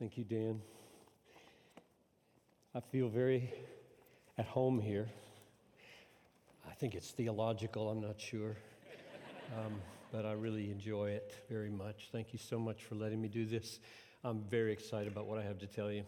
[0.00, 0.62] Thank you, Dan.
[2.74, 3.52] I feel very
[4.38, 5.06] at home here.
[6.66, 8.56] I think it's theological, I'm not sure.
[9.54, 9.74] Um,
[10.10, 12.08] but I really enjoy it very much.
[12.12, 13.78] Thank you so much for letting me do this.
[14.24, 16.04] I'm very excited about what I have to tell you.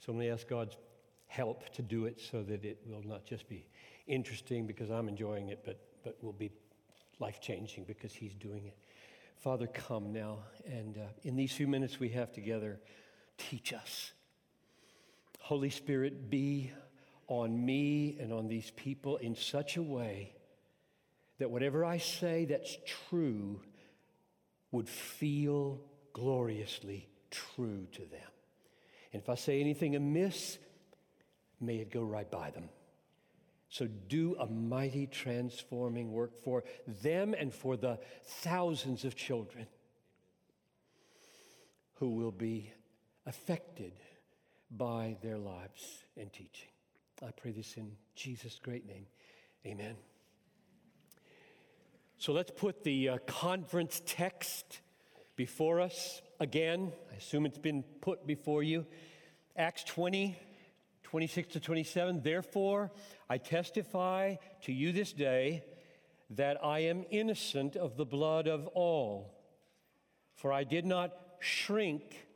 [0.00, 0.78] So I'm going to ask God's
[1.26, 3.66] help to do it so that it will not just be
[4.06, 6.50] interesting because I'm enjoying it, but, but will be
[7.18, 8.78] life changing because He's doing it.
[9.36, 10.38] Father, come now.
[10.64, 12.80] And uh, in these few minutes we have together,
[13.38, 14.12] teach us.
[15.40, 16.72] Holy Spirit, be
[17.26, 20.32] on me and on these people in such a way
[21.38, 22.76] that whatever I say that's
[23.08, 23.60] true
[24.70, 25.80] would feel
[26.12, 28.30] gloriously true to them.
[29.12, 30.58] And if I say anything amiss,
[31.60, 32.68] may it go right by them.
[33.68, 36.64] So do a mighty transforming work for
[37.02, 39.66] them and for the thousands of children
[41.94, 42.72] who will be
[43.26, 43.92] affected
[44.70, 46.68] by their lives and teaching.
[47.22, 49.06] I pray this in Jesus' great name.
[49.66, 49.96] Amen.
[52.18, 54.80] So let's put the uh, conference text
[55.36, 56.92] before us again.
[57.12, 58.86] I assume it's been put before you.
[59.56, 60.36] Acts 20,
[61.02, 62.22] 26 to 27.
[62.22, 62.90] Therefore,
[63.28, 65.64] I testify to you this day
[66.30, 69.34] that I am innocent of the blood of all.
[70.34, 72.26] For I did not shrink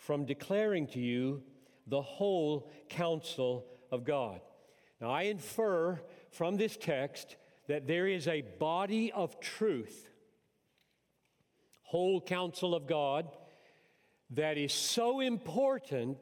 [0.00, 1.42] from declaring to you
[1.86, 4.40] the whole counsel of God.
[5.00, 7.36] Now, I infer from this text
[7.68, 10.08] that there is a body of truth,
[11.82, 13.28] whole counsel of God,
[14.30, 16.18] that is so important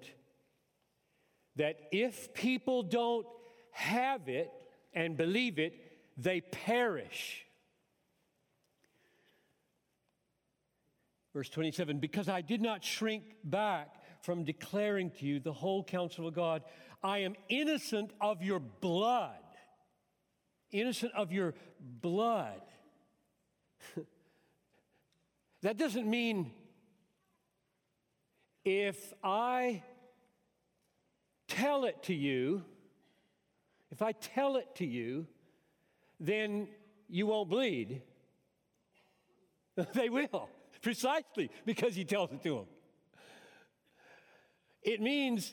[1.57, 3.27] that if people don't
[3.71, 4.51] have it
[4.93, 5.75] and believe it,
[6.17, 7.47] they perish.
[11.33, 16.27] Verse 27 Because I did not shrink back from declaring to you the whole counsel
[16.27, 16.63] of God,
[17.03, 19.39] I am innocent of your blood.
[20.71, 22.61] Innocent of your blood.
[25.63, 26.53] that doesn't mean
[28.65, 29.83] if I
[31.47, 32.65] tell it to you,
[33.91, 35.27] if I tell it to you,
[36.21, 36.69] then
[37.09, 38.03] you won't bleed.
[39.95, 40.51] they will,
[40.89, 42.67] precisely because he tells it to them.
[44.83, 45.53] It means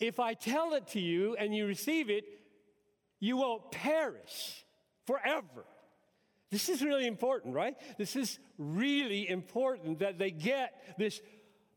[0.00, 2.24] if I tell it to you and you receive it,
[3.20, 4.66] you won't perish
[5.06, 5.64] forever.
[6.50, 7.76] This is really important, right?
[7.98, 11.20] This is really important that they get this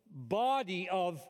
[0.09, 1.21] body of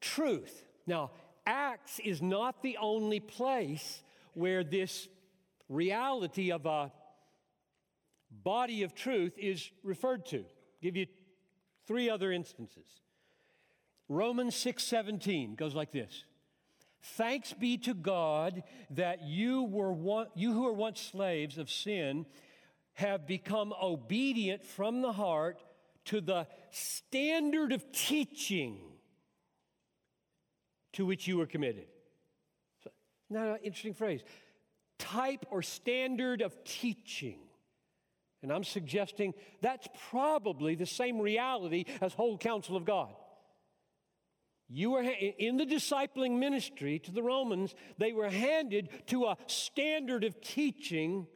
[0.00, 0.64] truth.
[0.84, 1.12] Now,
[1.46, 4.02] Acts is not the only place
[4.34, 5.06] where this
[5.68, 6.90] reality of a
[8.32, 10.44] body of truth is referred to.
[10.82, 11.06] Give you
[11.86, 12.86] three other instances.
[14.08, 16.24] Romans 6:17 goes like this.
[17.00, 22.26] Thanks be to God that you were one, you who were once slaves of sin
[22.94, 25.62] have become obedient from the heart
[26.04, 28.78] to the standard of teaching
[30.92, 31.86] to which you were committed.
[33.30, 34.22] An interesting phrase.
[34.98, 37.38] Type or standard of teaching.
[38.42, 43.14] And I'm suggesting that's probably the same reality as whole counsel of God.
[44.68, 50.24] You were in the discipling ministry to the Romans, they were handed to a standard
[50.24, 51.26] of teaching,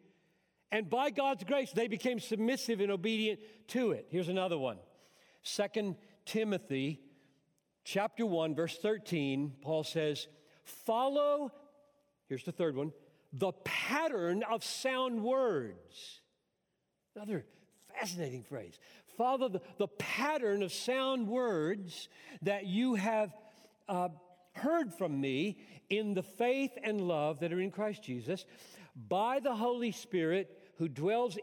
[0.73, 4.07] and by God's grace, they became submissive and obedient to it.
[4.09, 4.79] Here's another one
[5.45, 7.01] 2 Timothy
[7.85, 10.27] chapter 1, verse 13, Paul says,
[10.65, 11.53] Follow,
[12.29, 12.93] here's the third one,
[13.33, 16.21] the pattern of sound words.
[17.17, 17.47] Another
[17.99, 18.79] fascinating phrase.
[19.17, 22.11] Follow the, the pattern of sound words
[22.43, 23.33] that you have
[23.89, 24.11] uh,
[24.53, 25.57] heard from me
[25.89, 28.45] in the faith and love that are in Christ Jesus
[29.09, 31.39] by the Holy Spirit who dwells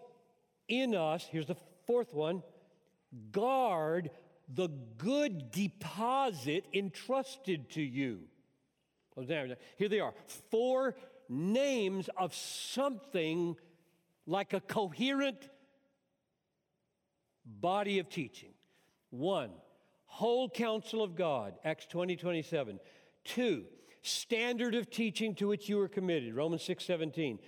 [0.67, 1.27] in us.
[1.31, 1.57] Here's the
[1.87, 2.43] fourth one
[3.31, 4.11] guard
[4.53, 4.69] the
[4.99, 8.19] good deposit entrusted to you.
[9.15, 10.13] Here they are
[10.51, 10.95] four
[11.27, 13.55] names of something
[14.27, 15.49] like a coherent
[17.45, 18.53] body of teaching.
[19.09, 19.51] One,
[20.05, 22.79] whole counsel of God, Acts 20, 27.
[23.23, 23.63] Two,
[24.01, 27.39] standard of teaching to which you are committed, Romans 6, 17.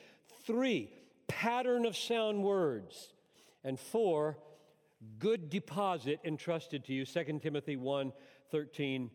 [0.45, 0.92] Three,
[1.27, 3.13] pattern of sound words.
[3.63, 4.38] And four,
[5.19, 8.12] good deposit entrusted to you 2 timothy 1
[8.51, 9.12] 13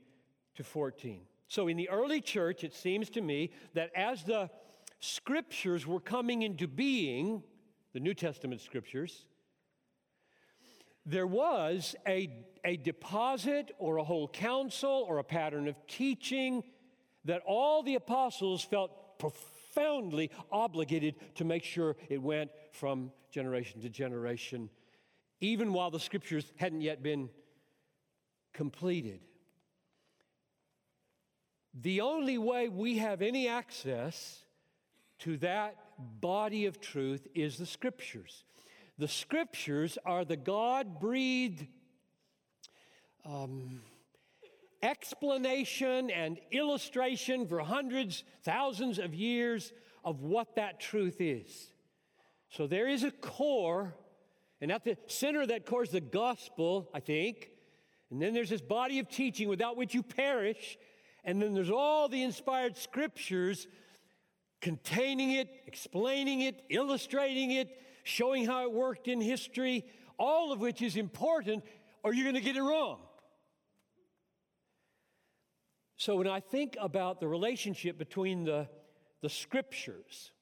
[0.55, 4.50] to 14 so in the early church it seems to me that as the
[5.00, 7.43] scriptures were coming into being
[7.93, 9.25] the new testament scriptures
[11.06, 12.31] there was a,
[12.64, 16.62] a deposit or a whole counsel or a pattern of teaching
[17.25, 23.88] that all the apostles felt profoundly obligated to make sure it went from generation to
[23.88, 24.70] generation,
[25.41, 27.31] even while the scriptures hadn't yet been
[28.53, 29.20] completed.
[31.75, 34.43] The only way we have any access
[35.20, 35.76] to that
[36.20, 38.44] body of truth is the scriptures.
[39.00, 41.67] The scriptures are the God breathed
[43.25, 43.81] um,
[44.82, 49.73] explanation and illustration for hundreds, thousands of years
[50.05, 51.70] of what that truth is.
[52.50, 53.94] So there is a core,
[54.61, 57.53] and at the center of that core is the gospel, I think.
[58.11, 60.76] And then there's this body of teaching without which you perish.
[61.25, 63.67] And then there's all the inspired scriptures
[64.61, 69.85] containing it, explaining it, illustrating it, showing how it worked in history,
[70.19, 71.64] all of which is important,
[72.02, 73.00] or you're going to get it wrong.
[75.97, 78.69] So when I think about the relationship between the,
[79.20, 80.32] the scriptures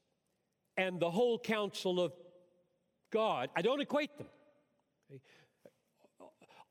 [0.76, 2.12] and the whole counsel of
[3.12, 4.28] God, I don't equate them.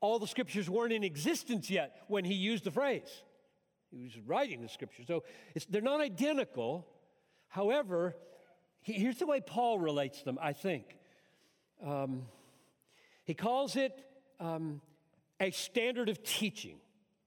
[0.00, 3.24] All the scriptures weren't in existence yet when he used the phrase.
[3.90, 5.06] He was writing the scriptures.
[5.06, 5.24] So
[5.68, 6.86] they're not identical.
[7.48, 8.16] However,
[8.80, 10.96] here's the way Paul relates them, I think.
[11.84, 12.22] Um,
[13.24, 13.92] he calls it
[14.40, 14.80] um,
[15.40, 16.76] a standard of teaching.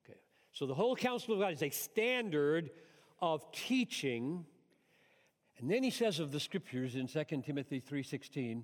[0.05, 0.19] Okay.
[0.51, 2.71] So the whole counsel of God is a standard
[3.21, 4.45] of teaching.
[5.59, 8.63] And then he says of the scriptures in 2 Timothy 3:16,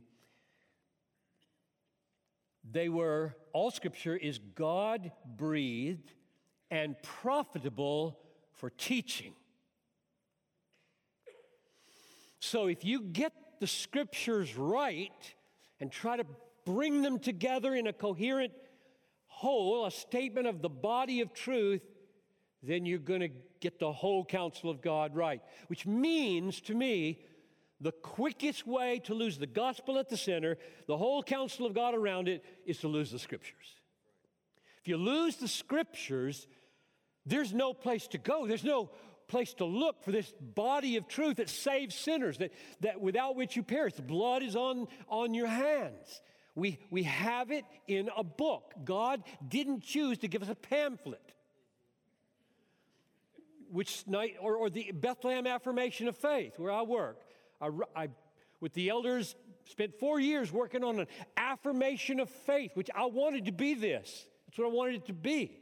[2.69, 6.11] they were all scripture is God breathed
[6.69, 8.19] and profitable
[8.51, 9.33] for teaching.
[12.39, 15.35] So if you get the scriptures right
[15.79, 16.25] and try to
[16.65, 18.53] bring them together in a coherent
[19.27, 21.81] whole, a statement of the body of truth,
[22.63, 23.29] then you're going to
[23.59, 25.41] get the whole counsel of God right.
[25.67, 27.19] Which means to me,
[27.79, 30.57] the quickest way to lose the gospel at the center,
[30.87, 33.75] the whole counsel of God around it, is to lose the scriptures.
[34.81, 36.47] If you lose the scriptures,
[37.25, 38.47] there's no place to go.
[38.47, 38.89] There's no
[39.27, 42.51] place to look for this body of truth that saves sinners, that,
[42.81, 43.93] that without which you perish.
[43.93, 46.21] Blood is on, on your hands.
[46.55, 48.73] We, we have it in a book.
[48.83, 51.21] God didn't choose to give us a pamphlet.
[53.69, 57.19] Which night, or, or the Bethlehem Affirmation of Faith, where I work.
[57.61, 58.07] I, I,
[58.59, 59.35] with the elders,
[59.65, 64.25] spent four years working on an affirmation of faith, which I wanted to be this.
[64.47, 65.59] That's what I wanted it to be.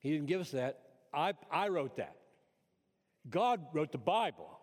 [0.00, 0.83] He didn't give us that.
[1.14, 2.16] I, I wrote that.
[3.28, 4.58] God wrote the Bible.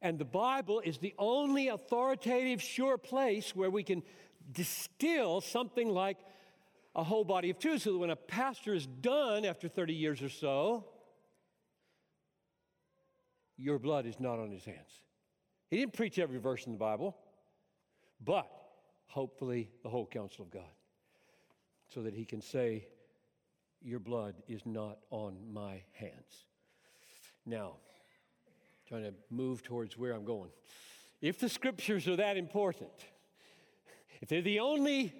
[0.00, 4.02] And the Bible is the only authoritative, sure place where we can
[4.52, 6.18] distill something like
[6.94, 10.22] a whole body of truth so that when a pastor is done after 30 years
[10.22, 10.84] or so,
[13.56, 15.02] your blood is not on his hands.
[15.68, 17.16] He didn't preach every verse in the Bible,
[18.24, 18.48] but
[19.06, 20.62] hopefully the whole counsel of God
[21.88, 22.86] so that he can say,
[23.82, 26.46] your blood is not on my hands.
[27.46, 27.74] Now,
[28.88, 30.50] trying to move towards where I'm going.
[31.20, 32.90] If the scriptures are that important,
[34.20, 35.14] if they're the only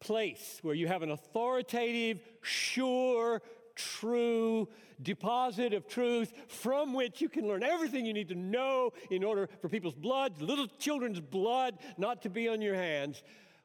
[0.00, 3.42] place where you have an authoritative, sure,
[3.74, 4.68] true
[5.02, 9.48] deposit of truth from which you can learn everything you need to know in order
[9.60, 13.22] for people's blood, little children's blood, not to be on your hands,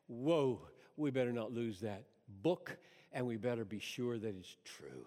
[0.08, 0.62] whoa,
[0.98, 2.04] we better not lose that
[2.42, 2.78] book
[3.12, 5.06] and we better be sure that it's true.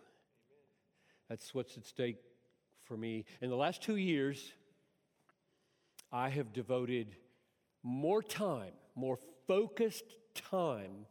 [1.29, 2.19] That's what's at stake
[2.85, 3.25] for me.
[3.41, 4.53] In the last two years,
[6.13, 7.17] I have devoted
[7.83, 11.07] more time, more focused time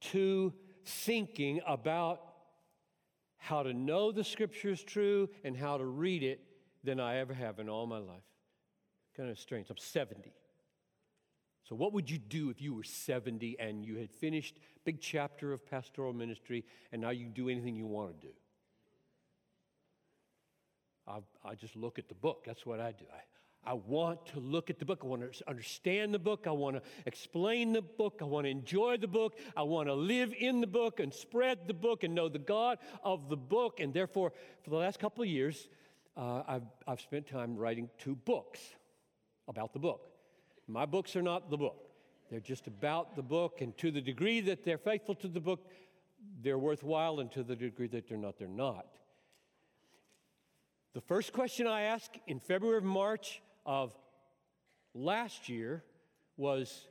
[0.00, 0.52] to
[0.84, 2.20] thinking about
[3.38, 6.40] how to know the scripture is true and how to read it
[6.84, 8.22] than I ever have in all my life.
[9.16, 9.70] Kind of strange.
[9.70, 10.32] I'm 70.
[11.68, 15.52] So, what would you do if you were 70 and you had finished big chapter
[15.52, 18.32] of pastoral ministry and now you do anything you want to do?
[21.08, 22.44] I, I just look at the book.
[22.46, 23.04] That's what I do.
[23.12, 25.00] I, I want to look at the book.
[25.02, 26.46] I want to understand the book.
[26.46, 28.20] I want to explain the book.
[28.20, 29.36] I want to enjoy the book.
[29.56, 32.78] I want to live in the book and spread the book and know the God
[33.02, 33.80] of the book.
[33.80, 34.32] And therefore,
[34.62, 35.68] for the last couple of years,
[36.16, 38.60] uh, I've, I've spent time writing two books
[39.48, 40.15] about the book.
[40.68, 41.90] My books are not the book.
[42.30, 45.70] They're just about the book, and to the degree that they're faithful to the book,
[46.42, 48.86] they're worthwhile, and to the degree that they're not, they're not.
[50.94, 53.94] The first question I asked in February, or March of
[54.94, 55.84] last year
[56.36, 56.88] was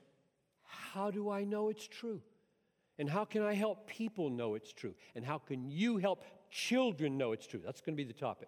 [0.63, 2.22] how do I know it's true?
[2.98, 4.96] And how can I help people know it's true?
[5.15, 7.60] And how can you help children know it's true?
[7.63, 8.48] That's going to be the topic.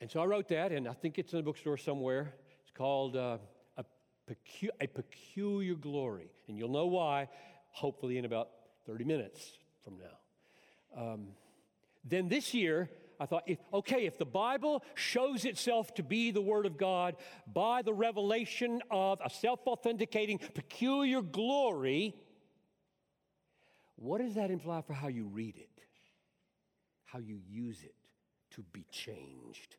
[0.00, 2.34] And so I wrote that, and I think it's in the bookstore somewhere.
[2.76, 3.38] Called uh,
[3.76, 3.84] a,
[4.26, 6.30] Pecu- a Peculiar Glory.
[6.48, 7.28] And you'll know why,
[7.70, 8.50] hopefully, in about
[8.86, 9.52] 30 minutes
[9.82, 11.02] from now.
[11.02, 11.28] Um,
[12.04, 16.40] then this year, I thought, if, okay, if the Bible shows itself to be the
[16.40, 17.16] Word of God
[17.52, 22.14] by the revelation of a self authenticating peculiar glory,
[23.96, 25.70] what does that imply for how you read it?
[27.04, 27.94] How you use it
[28.50, 29.76] to be changed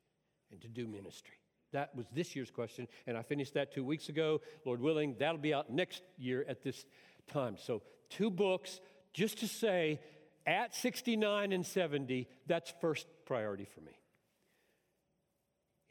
[0.52, 1.38] and to do ministry?
[1.78, 4.42] That was this year's question, and I finished that two weeks ago.
[4.66, 6.86] Lord willing, that'll be out next year at this
[7.32, 7.56] time.
[7.56, 8.80] So, two books
[9.14, 10.02] just to say
[10.48, 13.92] at 69 and 70, that's first priority for me.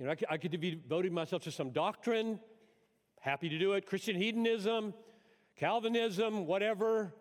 [0.00, 2.40] You know, I could, I could have devoted myself to some doctrine,
[3.20, 4.92] happy to do it, Christian hedonism,
[5.54, 7.14] Calvinism, whatever.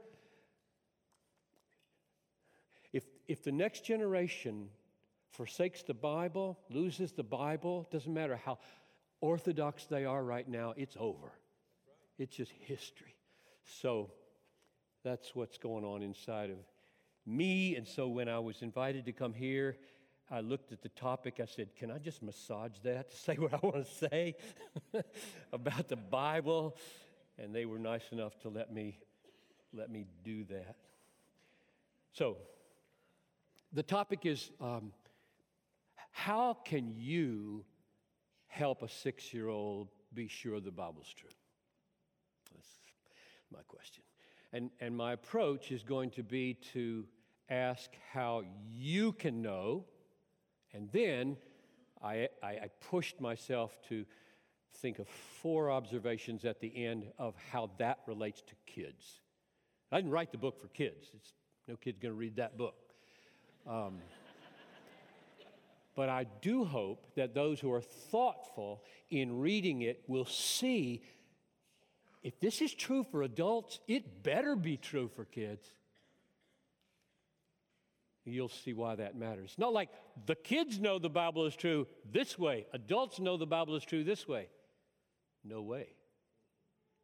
[2.91, 4.69] If, if the next generation
[5.35, 8.57] forsakes the Bible, loses the Bible, doesn't matter how
[9.21, 11.33] orthodox they are right now, it's over.
[12.17, 13.15] It's just history.
[13.81, 14.11] So
[15.03, 16.57] that's what's going on inside of
[17.25, 17.75] me.
[17.75, 19.77] And so when I was invited to come here,
[20.31, 21.39] I looked at the topic.
[21.41, 24.35] I said, Can I just massage that to say what I want to say
[25.53, 26.77] about the Bible?
[27.37, 28.97] And they were nice enough to let me,
[29.73, 30.77] let me do that.
[32.13, 32.37] So,
[33.73, 34.93] the topic is um,
[36.15, 37.65] how can you
[38.47, 41.29] help a six year old be sure the Bible's true?
[42.53, 42.69] That's
[43.51, 44.01] my question.
[44.53, 47.05] And, and my approach is going to be to
[47.49, 49.83] ask how you can know,
[50.73, 51.35] and then
[52.01, 54.05] I, I, I pushed myself to
[54.77, 59.19] think of four observations at the end of how that relates to kids.
[59.91, 61.09] I didn't write the book for kids.
[61.13, 61.33] It's,
[61.67, 62.75] no kid's going to read that book.
[63.67, 63.99] Um,
[65.95, 71.03] but I do hope that those who are thoughtful in reading it will see
[72.21, 75.67] if this is true for adults, it better be true for kids.
[78.25, 79.53] You'll see why that matters.
[79.59, 79.89] Not like
[80.25, 84.03] the kids know the Bible is true this way, adults know the Bible is true
[84.03, 84.47] this way.
[85.43, 85.89] No way.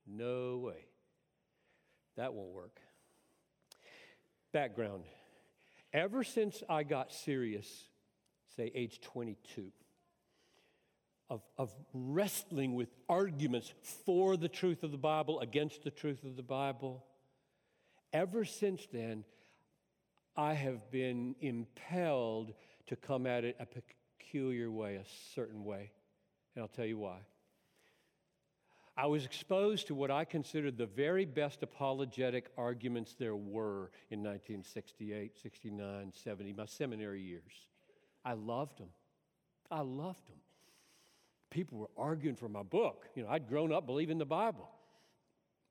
[0.07, 0.87] No way.
[2.17, 2.79] That won't work.
[4.51, 5.03] Background.
[5.93, 7.90] Ever since I got serious,
[8.55, 9.71] say age 22,
[11.29, 13.73] of, of wrestling with arguments
[14.05, 17.05] for the truth of the Bible, against the truth of the Bible,
[18.11, 19.23] ever since then,
[20.35, 22.53] I have been impelled
[22.87, 25.91] to come at it a peculiar way, a certain way.
[26.55, 27.19] And I'll tell you why.
[28.97, 34.19] I was exposed to what I considered the very best apologetic arguments there were in
[34.19, 37.67] 1968, 69, 70, my seminary years.
[38.23, 38.89] I loved them.
[39.69, 40.37] I loved them.
[41.49, 43.07] People were arguing for my book.
[43.15, 44.69] You know, I'd grown up believing the Bible.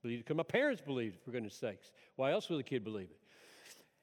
[0.03, 1.91] Believed because my parents believed it, for goodness sakes.
[2.17, 3.19] Why else would a kid believe it?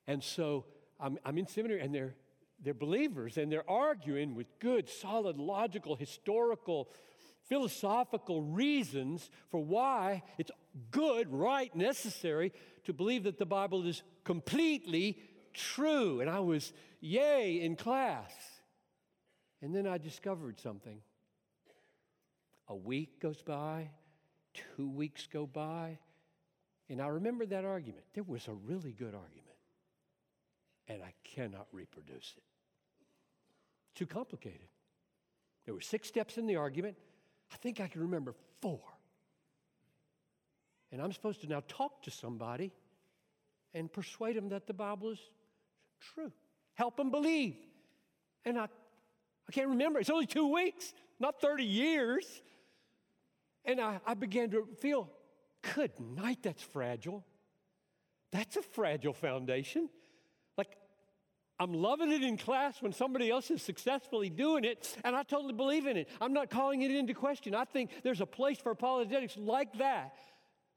[0.07, 0.65] And so
[0.99, 2.15] I'm, I'm in seminary and they're,
[2.63, 6.89] they're believers and they're arguing with good, solid, logical, historical,
[7.47, 10.51] philosophical reasons for why it's
[10.91, 12.53] good, right, necessary
[12.85, 15.19] to believe that the Bible is completely
[15.57, 16.21] true.
[16.21, 16.71] And I was,
[17.01, 18.31] yay, in class.
[19.61, 21.01] And then I discovered something.
[22.69, 23.89] A week goes by,
[24.53, 25.97] two weeks go by,
[26.89, 28.03] and I remember that argument.
[28.13, 29.47] There was a really good argument
[30.87, 32.43] and I cannot reproduce it.
[33.95, 34.67] Too complicated.
[35.65, 36.95] There were six steps in the argument.
[37.51, 38.79] I think I can remember four.
[40.91, 42.71] And I'm supposed to now talk to somebody
[43.73, 45.19] and persuade them that the Bible is
[46.13, 46.31] true.
[46.75, 47.55] Help them believe.
[48.45, 49.99] And I, I can't remember.
[49.99, 52.25] It's only two weeks, not 30 years.
[53.65, 55.09] And I, I began to feel,
[55.75, 57.25] good night, that's fragile.
[58.31, 59.89] That's a fragile foundation.
[60.57, 60.77] Like,
[61.59, 65.53] I'm loving it in class when somebody else is successfully doing it, and I totally
[65.53, 66.09] believe in it.
[66.21, 67.55] I'm not calling it into question.
[67.55, 70.13] I think there's a place for apologetics like that.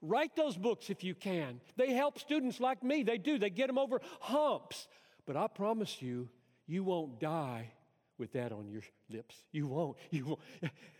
[0.03, 1.61] Write those books if you can.
[1.77, 3.03] They help students like me.
[3.03, 4.89] They do, they get them over humps.
[5.31, 6.29] But I promise you,
[6.67, 7.71] you won't die
[8.19, 9.37] with that on your lips.
[9.53, 9.97] You won't.
[10.11, 10.41] You won't.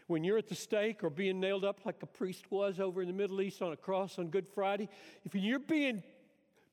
[0.07, 3.09] When you're at the stake or being nailed up like a priest was over in
[3.09, 4.89] the Middle East on a cross on Good Friday,
[5.25, 6.05] if you're being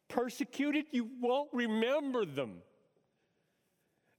[0.07, 2.61] persecuted, you won't remember them.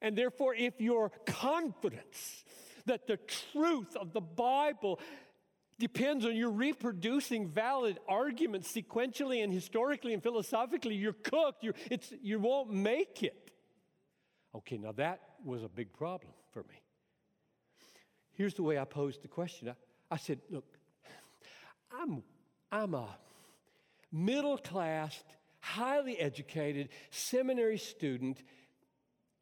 [0.03, 2.43] And therefore, if your confidence
[2.87, 3.21] that the
[3.53, 4.99] truth of the Bible
[5.79, 11.63] depends on you reproducing valid arguments sequentially and historically and philosophically, you're cooked.
[11.63, 13.53] You're, it's, you won't make it.
[14.55, 16.83] Okay, now that was a big problem for me.
[18.33, 19.75] Here's the way I posed the question I,
[20.11, 20.65] I said, Look,
[21.93, 22.23] I'm,
[22.73, 23.09] I'm a
[24.13, 25.23] middle class,
[25.61, 28.43] highly educated seminary student,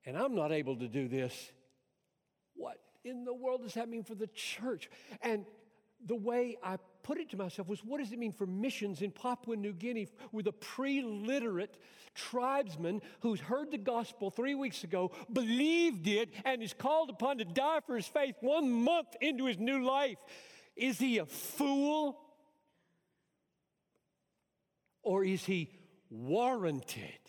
[0.04, 1.52] and I'm not able to do this.
[2.54, 4.90] What in the world does that mean for the church?
[5.22, 5.46] And
[6.06, 9.10] the way I put it to myself was what does it mean for missions in
[9.10, 11.76] Papua New Guinea with a pre literate
[12.14, 17.44] tribesman who's heard the gospel three weeks ago, believed it, and is called upon to
[17.44, 20.18] die for his faith one month into his new life?
[20.74, 22.18] Is he a fool?
[25.02, 25.70] Or is he
[26.10, 27.20] warranted?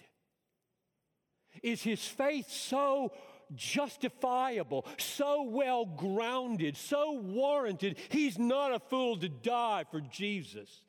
[1.61, 3.11] Is his faith so
[3.55, 10.81] justifiable, so well grounded, so warranted, he's not a fool to die for Jesus?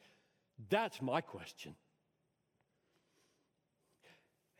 [0.71, 1.75] That's my question.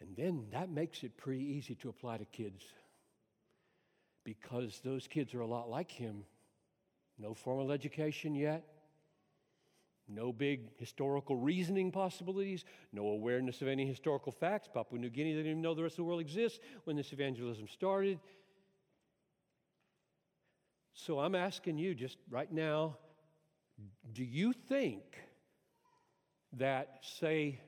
[0.01, 2.65] And then that makes it pretty easy to apply to kids
[4.25, 6.25] because those kids are a lot like him.
[7.19, 8.65] No formal education yet,
[10.09, 14.69] no big historical reasoning possibilities, no awareness of any historical facts.
[14.73, 17.69] Papua New Guinea didn't even know the rest of the world exists when this evangelism
[17.69, 18.19] started.
[20.95, 22.97] So I'm asking you just right now
[24.13, 25.03] do you think
[26.55, 27.61] that, say,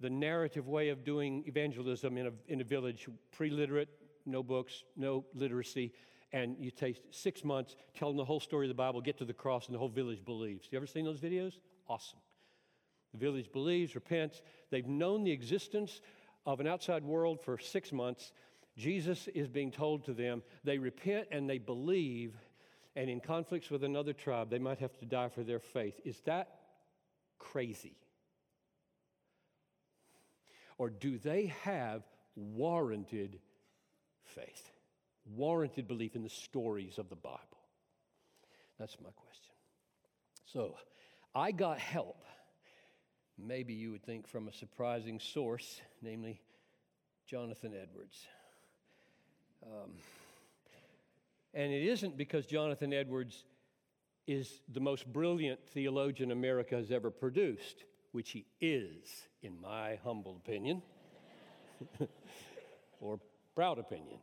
[0.00, 3.88] the narrative way of doing evangelism in a, in a village, pre literate,
[4.26, 5.92] no books, no literacy,
[6.36, 9.32] and you take six months telling the whole story of the Bible, get to the
[9.32, 10.68] cross, and the whole village believes.
[10.70, 11.54] You ever seen those videos?
[11.88, 12.18] Awesome.
[13.14, 14.42] The village believes, repents.
[14.70, 16.02] They've known the existence
[16.44, 18.32] of an outside world for six months.
[18.76, 22.34] Jesus is being told to them, they repent and they believe,
[22.96, 25.98] and in conflicts with another tribe, they might have to die for their faith.
[26.04, 26.48] Is that
[27.38, 27.96] crazy?
[30.76, 32.02] Or do they have
[32.34, 33.38] warranted
[34.22, 34.75] faith?
[35.34, 37.38] Warranted belief in the stories of the Bible?
[38.78, 39.52] That's my question.
[40.44, 40.76] So,
[41.34, 42.22] I got help.
[43.38, 46.40] Maybe you would think from a surprising source, namely
[47.26, 48.26] Jonathan Edwards.
[49.62, 49.90] Um,
[51.52, 53.44] and it isn't because Jonathan Edwards
[54.26, 60.40] is the most brilliant theologian America has ever produced, which he is, in my humble
[60.44, 60.82] opinion,
[63.00, 63.18] or
[63.54, 64.18] proud opinion.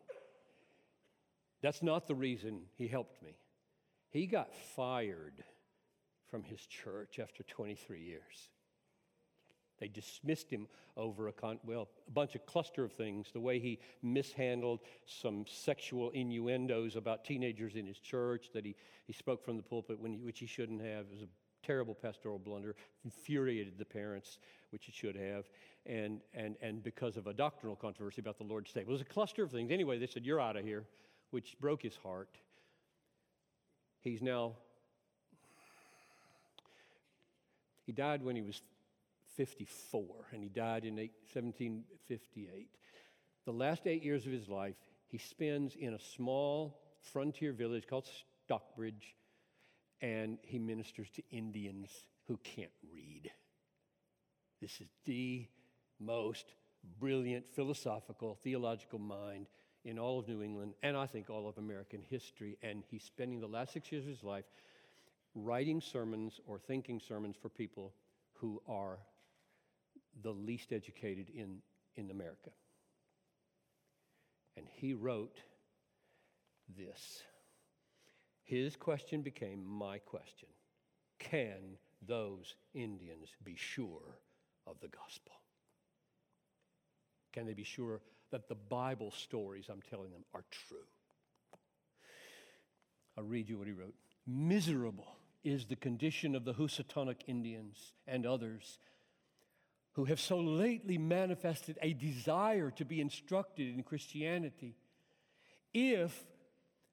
[1.63, 3.37] That's not the reason he helped me.
[4.09, 5.43] He got fired
[6.29, 8.49] from his church after 23 years.
[9.79, 13.29] They dismissed him over a con- well, a bunch of cluster of things.
[13.31, 18.75] The way he mishandled some sexual innuendos about teenagers in his church that he,
[19.07, 21.05] he spoke from the pulpit when he, which he shouldn't have.
[21.05, 22.75] It was a terrible pastoral blunder.
[23.05, 24.37] Infuriated the parents,
[24.71, 25.45] which it should have,
[25.85, 28.89] and and and because of a doctrinal controversy about the Lord's table.
[28.89, 29.71] It was a cluster of things.
[29.71, 30.83] Anyway, they said you're out of here,
[31.33, 32.29] which broke his heart.
[34.01, 34.53] He's now
[37.85, 38.61] He died when he was
[39.35, 42.69] 54, and he died in 1758.
[43.45, 44.77] The last eight years of his life,
[45.09, 48.07] he spends in a small frontier village called
[48.45, 49.17] Stockbridge,
[50.01, 51.89] and he ministers to Indians
[52.27, 53.29] who can't read.
[54.61, 55.45] This is the
[55.99, 56.53] most
[57.01, 59.47] brilliant philosophical, theological mind
[59.85, 62.57] in all of New England, and I think all of American history.
[62.61, 64.45] And he's spending the last six years of his life
[65.35, 67.93] writing sermons or thinking sermons for people
[68.33, 68.99] who are
[70.21, 71.57] the least educated in,
[71.95, 72.51] in America.
[74.55, 75.39] And he wrote
[76.77, 77.23] this.
[78.43, 80.49] His question became my question
[81.19, 84.19] Can those Indians be sure
[84.67, 85.33] of the gospel?
[87.31, 88.01] Can they be sure
[88.33, 90.87] that the Bible stories I'm telling them are true?
[93.15, 93.93] I'll read you what he wrote.
[94.25, 98.79] Miserable is the condition of the Housatonic Indians and others
[99.91, 104.75] who have so lately manifested a desire to be instructed in Christianity
[105.71, 106.25] if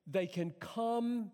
[0.06, 1.30] they can come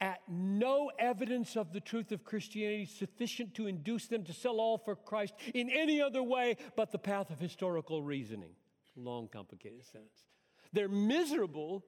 [0.00, 4.78] at no evidence of the truth of Christianity sufficient to induce them to sell all
[4.78, 8.54] for Christ in any other way but the path of historical reasoning.
[8.96, 10.24] Long, complicated sentence.
[10.72, 11.84] They're miserable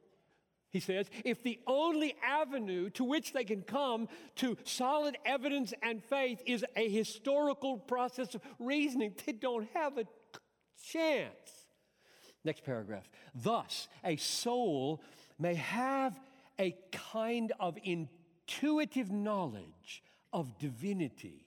[0.72, 6.02] he says, if the only avenue to which they can come to solid evidence and
[6.02, 10.04] faith is a historical process of reasoning, they don't have a
[10.82, 11.66] chance.
[12.42, 13.08] Next paragraph.
[13.34, 15.02] Thus, a soul
[15.38, 16.18] may have
[16.58, 21.44] a kind of intuitive knowledge of divinity,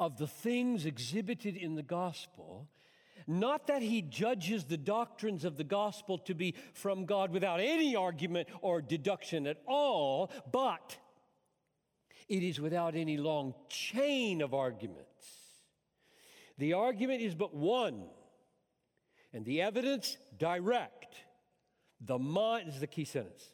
[0.00, 2.68] of the things exhibited in the gospel,
[3.28, 7.94] not that he judges the doctrines of the gospel to be from God without any
[7.94, 10.96] argument or deduction at all, but
[12.28, 15.04] it is without any long chain of arguments.
[16.56, 18.04] The argument is but one,
[19.32, 21.14] and the evidence direct.
[22.00, 23.44] The mind is the key sentence.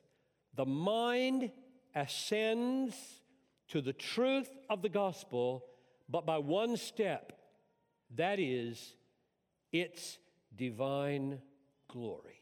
[0.54, 1.50] The mind
[1.94, 2.94] ascends
[3.68, 5.64] to the truth of the gospel,
[6.08, 7.32] but by one step
[8.14, 8.94] that is,
[9.74, 10.18] its
[10.54, 11.40] divine
[11.90, 12.40] glory.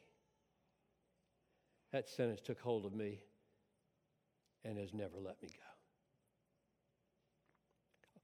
[1.90, 3.24] That sentence took hold of me
[4.64, 5.54] and has never let me go.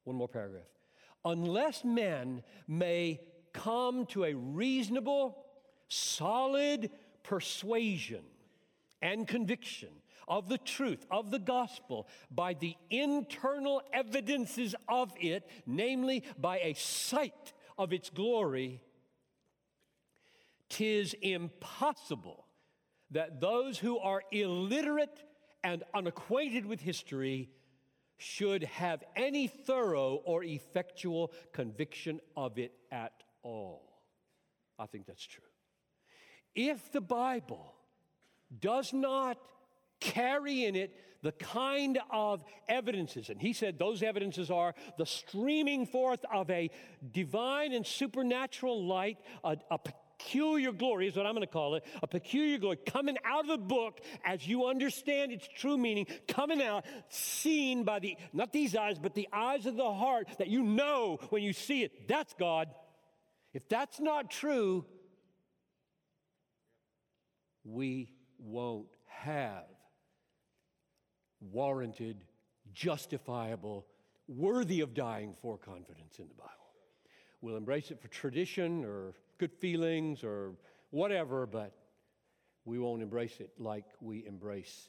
[0.04, 0.68] One more paragraph.
[1.24, 3.20] Unless men may
[3.54, 5.42] come to a reasonable,
[5.88, 6.90] solid
[7.22, 8.24] persuasion
[9.00, 9.88] and conviction
[10.28, 16.74] of the truth of the gospel by the internal evidences of it, namely by a
[16.74, 18.82] sight of its glory,
[20.68, 22.46] tis impossible
[23.10, 25.24] that those who are illiterate
[25.64, 27.50] and unacquainted with history
[28.18, 34.02] should have any thorough or effectual conviction of it at all.
[34.78, 35.44] I think that's true.
[36.54, 37.74] If the Bible
[38.60, 39.38] does not
[40.00, 43.28] carry in it the kind of evidences.
[43.28, 46.70] And he said those evidences are the streaming forth of a
[47.10, 49.80] divine and supernatural light, a, a
[50.18, 53.46] peculiar glory is what I'm going to call it, a peculiar glory coming out of
[53.48, 58.74] the book as you understand its true meaning, coming out, seen by the, not these
[58.76, 62.08] eyes, but the eyes of the heart that you know when you see it.
[62.08, 62.68] That's God.
[63.54, 64.84] If that's not true,
[67.64, 69.64] we won't have
[71.40, 72.24] warranted,
[72.72, 73.86] justifiable,
[74.26, 76.52] worthy of dying for confidence in the Bible.
[77.40, 80.52] We'll embrace it for tradition or good feelings or
[80.90, 81.72] whatever, but
[82.64, 84.88] we won't embrace it like we embrace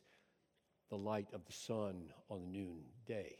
[0.89, 3.35] the light of the sun on the noonday.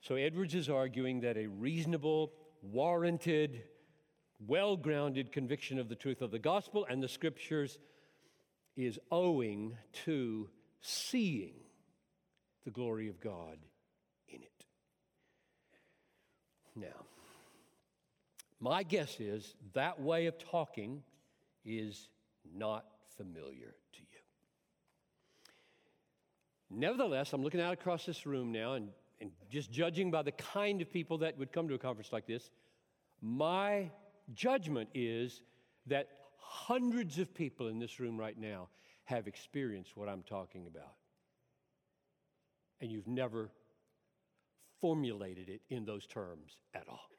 [0.00, 3.62] So Edwards is arguing that a reasonable, warranted,
[4.46, 7.78] well grounded conviction of the truth of the gospel and the scriptures
[8.76, 10.48] is owing to
[10.80, 11.54] seeing
[12.64, 13.58] the glory of God
[14.28, 14.66] in it.
[16.74, 17.06] Now,
[18.64, 21.02] my guess is that way of talking
[21.66, 22.08] is
[22.56, 22.86] not
[23.18, 24.06] familiar to you.
[26.70, 28.88] Nevertheless, I'm looking out across this room now and,
[29.20, 32.26] and just judging by the kind of people that would come to a conference like
[32.26, 32.50] this,
[33.20, 33.90] my
[34.32, 35.42] judgment is
[35.86, 38.68] that hundreds of people in this room right now
[39.04, 40.94] have experienced what I'm talking about.
[42.80, 43.50] And you've never
[44.80, 47.13] formulated it in those terms at all.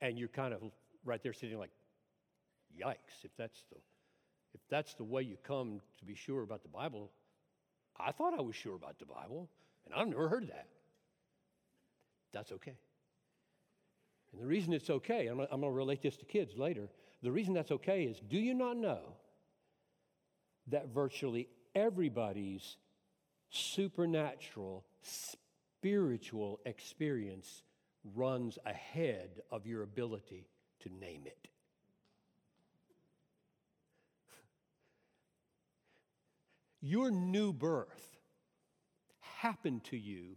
[0.00, 0.62] And you're kind of
[1.04, 1.70] right there sitting like,
[2.78, 3.76] yikes, if that's the
[4.52, 7.12] if that's the way you come to be sure about the Bible,
[7.98, 9.48] I thought I was sure about the Bible,
[9.84, 10.66] and I've never heard that.
[12.32, 12.74] That's okay.
[14.32, 16.88] And the reason it's okay, I'm, I'm going to relate this to kids later.
[17.22, 19.00] The reason that's okay is do you not know
[20.68, 22.76] that virtually everybody's
[23.50, 27.62] supernatural, spiritual experience
[28.14, 30.48] runs ahead of your ability
[30.80, 31.48] to name it.
[36.80, 38.16] Your new birth
[39.20, 40.36] happened to you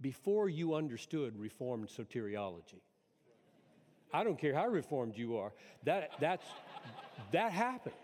[0.00, 2.82] before you understood Reformed soteriology.
[4.12, 5.52] I don't care how reformed you are,
[5.84, 6.44] that, that's,
[7.32, 7.94] that happened.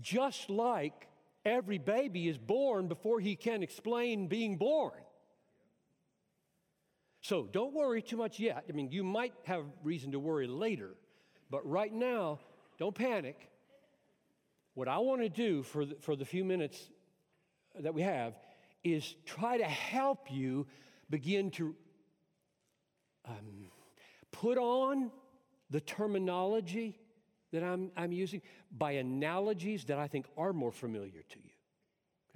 [0.00, 1.08] Just like
[1.46, 4.92] every baby is born before he can explain being born.
[7.24, 8.64] So don't worry too much yet.
[8.68, 10.90] I mean, you might have reason to worry later,
[11.50, 12.38] but right now,
[12.78, 13.48] don't panic.
[14.74, 16.90] What I want to do for the, for the few minutes
[17.80, 18.34] that we have
[18.82, 20.66] is try to help you
[21.08, 21.74] begin to
[23.26, 23.70] um,
[24.30, 25.10] put on
[25.70, 27.00] the terminology
[27.52, 31.50] that I'm, I'm using by analogies that I think are more familiar to you.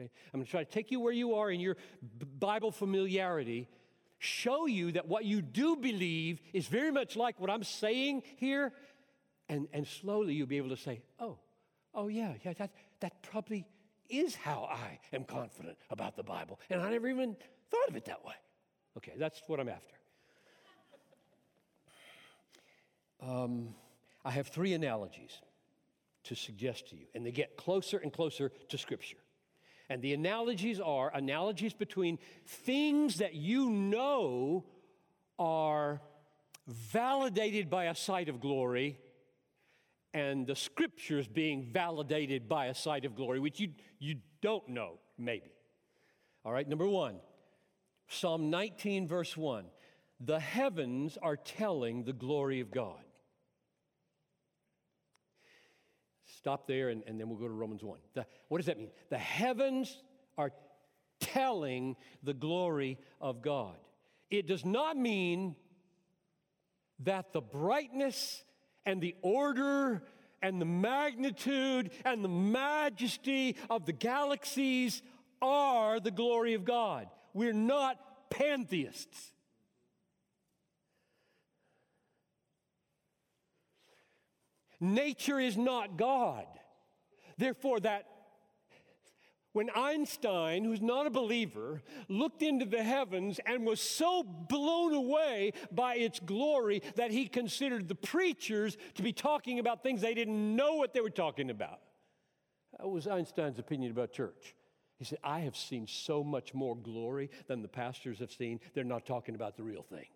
[0.00, 0.10] Okay?
[0.32, 1.76] I'm going to try to take you where you are in your
[2.38, 3.68] Bible familiarity,
[4.18, 8.72] show you that what you do believe is very much like what I'm saying here,
[9.48, 11.38] and, and slowly you'll be able to say, oh,
[11.94, 13.66] oh yeah, yeah, that, that probably
[14.08, 16.58] is how I am confident about the Bible.
[16.70, 17.36] And I never even
[17.70, 18.34] thought of it that way.
[18.96, 19.94] Okay, that's what I'm after.
[23.20, 23.74] Um,
[24.24, 25.40] I have three analogies
[26.24, 29.16] to suggest to you, and they get closer and closer to Scripture.
[29.90, 34.64] And the analogies are analogies between things that you know
[35.38, 36.02] are
[36.66, 38.98] validated by a sight of glory
[40.12, 44.98] and the scriptures being validated by a sight of glory, which you, you don't know,
[45.16, 45.52] maybe.
[46.44, 47.16] All right, number one,
[48.08, 49.64] Psalm 19, verse 1.
[50.20, 53.00] The heavens are telling the glory of God.
[56.48, 57.98] Stop there and, and then we'll go to Romans 1.
[58.14, 58.88] The, what does that mean?
[59.10, 60.02] The heavens
[60.38, 60.50] are
[61.20, 63.76] telling the glory of God.
[64.30, 65.56] It does not mean
[67.00, 68.42] that the brightness
[68.86, 70.02] and the order
[70.40, 75.02] and the magnitude and the majesty of the galaxies
[75.42, 77.08] are the glory of God.
[77.34, 77.98] We're not
[78.30, 79.34] pantheists.
[84.80, 86.46] Nature is not God.
[87.36, 88.06] Therefore, that
[89.52, 95.52] when Einstein, who's not a believer, looked into the heavens and was so blown away
[95.72, 100.54] by its glory that he considered the preachers to be talking about things they didn't
[100.54, 101.80] know what they were talking about.
[102.78, 104.54] That was Einstein's opinion about church.
[104.98, 108.60] He said, I have seen so much more glory than the pastors have seen.
[108.74, 110.06] They're not talking about the real thing.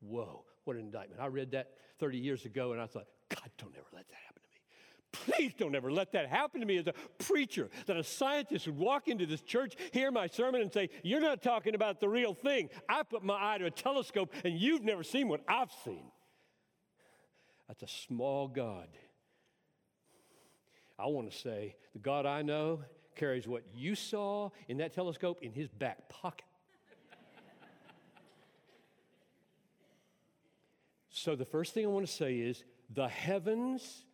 [0.00, 1.18] Whoa, what an indictment.
[1.18, 4.42] I read that 30 years ago and I thought, God, don't ever let that happen
[4.42, 5.36] to me.
[5.38, 8.76] Please don't ever let that happen to me as a preacher, that a scientist would
[8.76, 12.34] walk into this church, hear my sermon, and say, You're not talking about the real
[12.34, 12.68] thing.
[12.86, 16.10] I put my eye to a telescope and you've never seen what I've seen.
[17.66, 18.88] That's a small God.
[20.98, 22.80] I want to say, the God I know
[23.14, 26.44] carries what you saw in that telescope in his back pocket.
[31.18, 34.04] So, the first thing I want to say is the heavens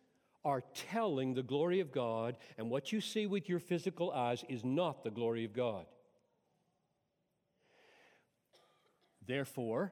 [0.43, 4.63] are telling the glory of God, and what you see with your physical eyes is
[4.63, 5.85] not the glory of God.
[9.25, 9.91] Therefore,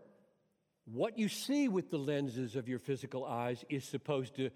[0.86, 4.52] what you see with the lenses of your physical eyes is supposed to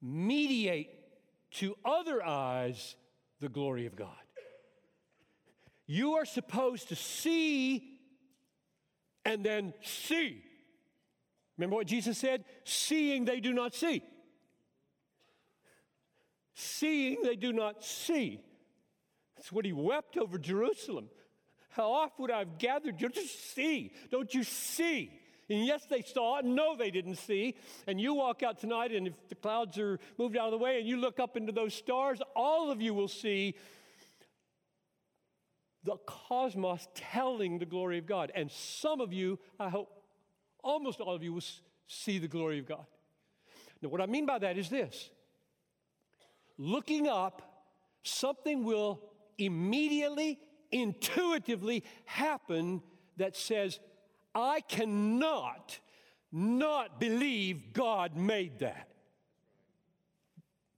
[0.00, 0.90] mediate
[1.52, 2.96] to other eyes
[3.40, 4.08] the glory of God.
[5.86, 7.98] You are supposed to see
[9.24, 10.42] and then see.
[11.62, 12.44] Remember what Jesus said?
[12.64, 14.02] Seeing they do not see.
[16.54, 18.40] Seeing they do not see.
[19.36, 21.08] That's what he wept over Jerusalem.
[21.70, 23.92] How oft would I have gathered you to see?
[24.10, 25.12] Don't you see?
[25.48, 26.40] And yes, they saw.
[26.42, 27.54] No, they didn't see.
[27.86, 30.80] And you walk out tonight, and if the clouds are moved out of the way
[30.80, 33.54] and you look up into those stars, all of you will see
[35.84, 38.32] the cosmos telling the glory of God.
[38.34, 40.01] And some of you, I hope,
[40.62, 41.42] almost all of you will
[41.86, 42.86] see the glory of God.
[43.80, 45.10] Now, what I mean by that is this
[46.58, 47.42] looking up,
[48.02, 49.00] something will
[49.38, 50.38] immediately,
[50.70, 52.82] intuitively happen
[53.16, 53.80] that says,
[54.34, 55.78] I cannot
[56.30, 58.88] not believe God made that.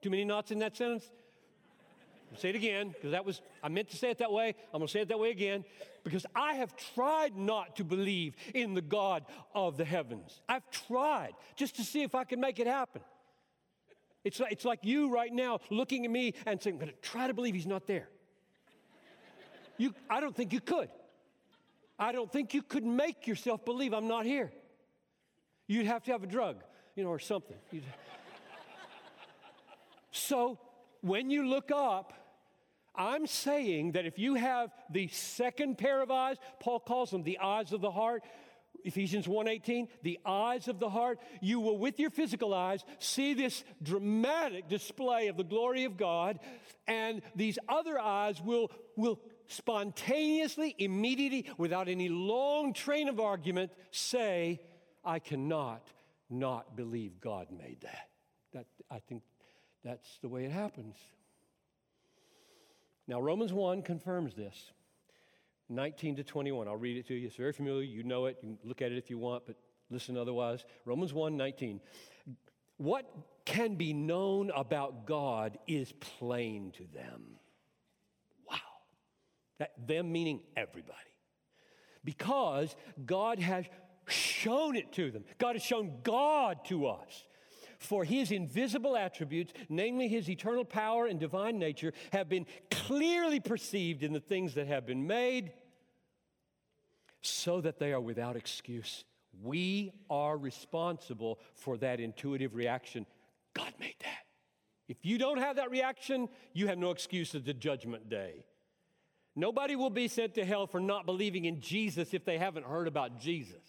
[0.02, 1.10] Too many knots in that sentence?
[2.36, 4.54] Say it again, because that was, I meant to say it that way.
[4.72, 5.64] I'm going to say it that way again,
[6.02, 10.40] because I have tried not to believe in the God of the heavens.
[10.48, 13.02] I've tried just to see if I can make it happen.
[14.24, 17.08] It's like, it's like you right now looking at me and saying, I'm going to
[17.08, 18.08] try to believe he's not there.
[19.76, 20.88] You, I don't think you could.
[21.98, 24.52] I don't think you could make yourself believe I'm not here.
[25.66, 26.56] You'd have to have a drug,
[26.96, 27.56] you know, or something.
[30.10, 30.58] so
[31.00, 32.12] when you look up,
[32.94, 37.38] I'm saying that if you have the second pair of eyes, Paul calls them the
[37.38, 38.22] eyes of the heart,
[38.84, 43.64] Ephesians 1:18, the eyes of the heart, you will with your physical eyes see this
[43.82, 46.38] dramatic display of the glory of God
[46.86, 54.60] and these other eyes will will spontaneously, immediately, without any long train of argument say,
[55.04, 55.86] I cannot
[56.30, 58.08] not believe God made that.
[58.52, 59.22] That I think
[59.82, 60.96] that's the way it happens.
[63.06, 64.72] Now, Romans 1 confirms this
[65.68, 66.68] 19 to 21.
[66.68, 67.26] I'll read it to you.
[67.26, 67.82] It's very familiar.
[67.82, 68.38] You know it.
[68.42, 69.56] You can look at it if you want, but
[69.90, 70.64] listen otherwise.
[70.84, 71.80] Romans 1 19.
[72.76, 73.08] What
[73.44, 77.36] can be known about God is plain to them.
[78.50, 78.56] Wow.
[79.58, 80.98] That them meaning everybody.
[82.04, 82.74] Because
[83.06, 83.64] God has
[84.08, 85.24] shown it to them.
[85.38, 87.24] God has shown God to us.
[87.78, 94.02] For his invisible attributes, namely his eternal power and divine nature, have been clearly perceived
[94.02, 95.52] in the things that have been made,
[97.20, 99.04] so that they are without excuse.
[99.42, 103.06] We are responsible for that intuitive reaction.
[103.54, 104.24] God made that.
[104.88, 108.44] If you don't have that reaction, you have no excuse at the judgment day.
[109.34, 112.86] Nobody will be sent to hell for not believing in Jesus if they haven't heard
[112.86, 113.62] about Jesus.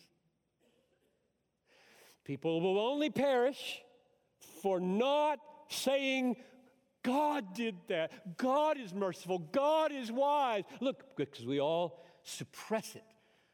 [2.23, 3.81] People will only perish
[4.61, 6.35] for not saying,
[7.03, 8.37] God did that.
[8.37, 9.39] God is merciful.
[9.39, 10.63] God is wise.
[10.79, 13.03] Look, because we all suppress it.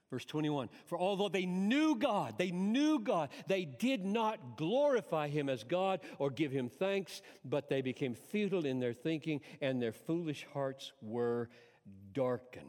[0.09, 5.47] Verse 21 For although they knew God, they knew God, they did not glorify Him
[5.49, 9.93] as God or give Him thanks, but they became futile in their thinking, and their
[9.93, 11.49] foolish hearts were
[12.13, 12.65] darkened.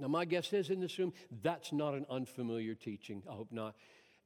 [0.00, 3.22] Now, my guess is in this room, that's not an unfamiliar teaching.
[3.30, 3.76] I hope not.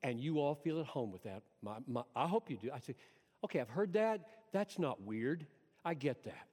[0.04, 1.42] And you all feel at home with that.
[1.62, 2.70] My, my, I hope you do.
[2.70, 2.94] I say,
[3.42, 4.20] okay, I've heard that.
[4.52, 5.46] That's not weird.
[5.82, 6.46] I get that.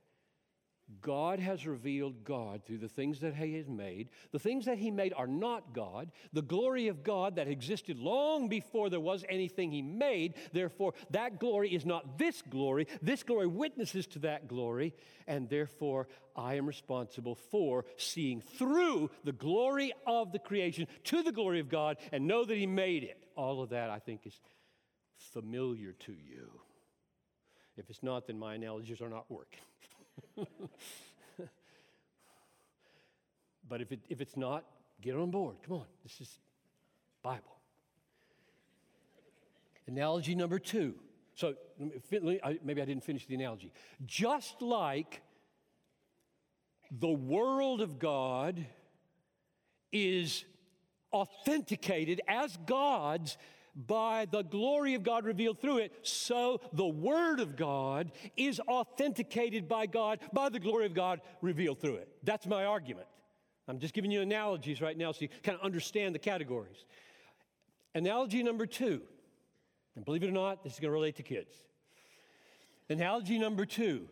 [1.02, 4.10] God has revealed God through the things that He has made.
[4.32, 6.12] The things that He made are not God.
[6.32, 11.40] The glory of God that existed long before there was anything He made, therefore, that
[11.40, 12.88] glory is not this glory.
[13.02, 14.94] This glory witnesses to that glory,
[15.28, 21.34] and therefore, I am responsible for seeing through the glory of the creation to the
[21.34, 23.21] glory of God and know that He made it.
[23.36, 24.40] All of that, I think, is
[25.34, 26.50] familiar to you.
[27.78, 29.60] If it's not, then my analogies are not working.
[33.68, 34.66] but if, it, if it's not,
[35.02, 35.56] get on board.
[35.66, 36.40] Come on, this is
[37.24, 37.58] Bible.
[39.88, 40.96] Analogy number two.
[41.36, 43.72] So maybe I didn't finish the analogy.
[44.06, 45.22] Just like
[46.92, 48.66] the world of God
[49.92, 50.46] is
[51.14, 53.38] authenticated as God's
[53.76, 59.68] by the glory of God revealed through it, so the Word of God is authenticated
[59.68, 62.10] by God by the glory of God revealed through it.
[62.24, 63.08] That's my argument.
[63.68, 66.86] I'm just giving you analogies right now so you kind of understand the categories.
[67.96, 69.02] Analogy number two,
[69.96, 71.54] and believe it or not, this is going to relate to kids.
[72.90, 74.08] Analogy number two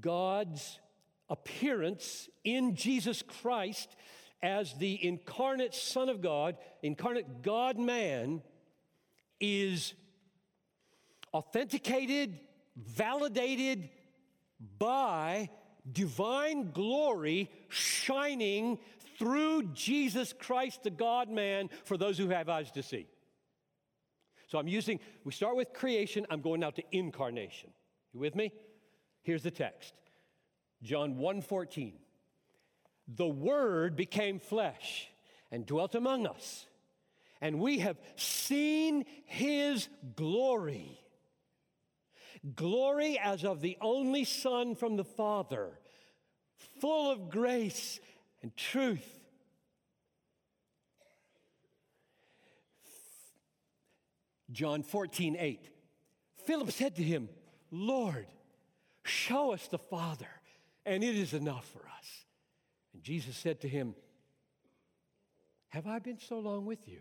[0.00, 0.80] God's
[1.28, 3.94] appearance in Jesus Christ
[4.42, 8.42] as the incarnate Son of God, incarnate God man,
[9.40, 9.94] is
[11.32, 12.38] authenticated,
[12.76, 13.90] validated
[14.78, 15.50] by
[15.90, 18.78] divine glory shining
[19.18, 23.06] through Jesus Christ, the God man, for those who have eyes to see.
[24.46, 27.70] So I'm using, we start with creation, I'm going now to incarnation.
[28.12, 28.52] You with me?
[29.22, 29.92] Here's the text.
[30.82, 31.92] John 1:14
[33.08, 35.08] the Word became flesh
[35.50, 36.66] and dwelt among us.
[37.40, 41.00] And we have seen his glory.
[42.54, 45.78] Glory as of the only Son from the Father,
[46.80, 47.98] full of grace
[48.42, 49.20] and truth.
[54.50, 55.68] John 14, 8.
[56.44, 57.28] Philip said to him,
[57.70, 58.26] Lord,
[59.04, 60.28] show us the Father,
[60.88, 62.24] and it is enough for us.
[62.94, 63.94] And Jesus said to him,
[65.68, 67.00] Have I been so long with you?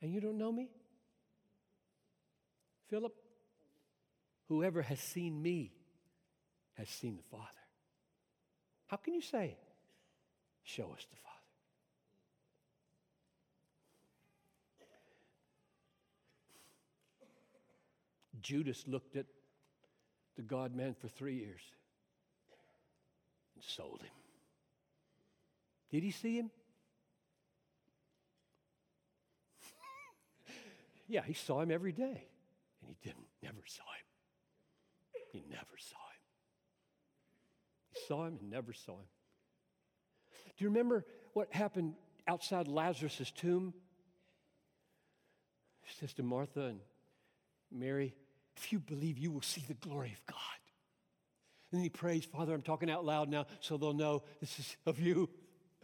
[0.00, 0.70] And you don't know me?
[2.88, 3.12] Philip,
[4.48, 5.72] whoever has seen me
[6.74, 7.46] has seen the Father.
[8.86, 9.56] How can you say,
[10.62, 11.28] Show us the Father?
[18.40, 19.26] Judas looked at
[20.36, 21.60] the God man for three years
[23.66, 24.10] sold him.
[25.90, 26.50] Did he see him?
[31.08, 32.26] yeah, he saw him every day.
[32.80, 34.06] And he didn't, never saw him.
[35.32, 36.22] He never saw him.
[37.92, 39.08] He saw him and never saw him.
[40.56, 41.94] Do you remember what happened
[42.26, 43.74] outside Lazarus' tomb?
[46.16, 46.80] To Martha and
[47.70, 48.16] Mary,
[48.56, 50.61] if you believe, you will see the glory of God.
[51.72, 54.76] And then he prays, Father, I'm talking out loud now so they'll know this is
[54.84, 55.30] of you.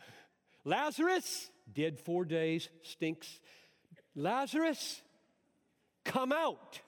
[0.65, 3.41] Lazarus, dead four days, stinks.
[4.15, 5.01] Lazarus,
[6.05, 6.81] come out.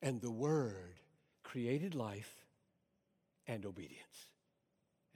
[0.00, 0.94] And the Word
[1.44, 2.32] created life
[3.46, 4.30] and obedience.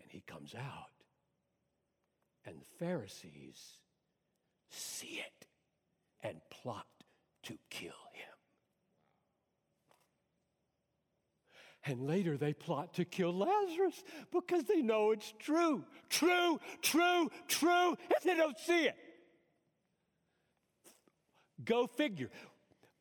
[0.02, 0.90] And he comes out.
[2.44, 3.78] And the Pharisees
[4.70, 5.46] see it
[6.22, 6.86] and plot
[7.44, 8.11] to kill him.
[11.84, 15.84] And later they plot to kill Lazarus because they know it's true.
[16.08, 18.96] True, true, true, and they don't see it.
[21.64, 22.30] Go figure.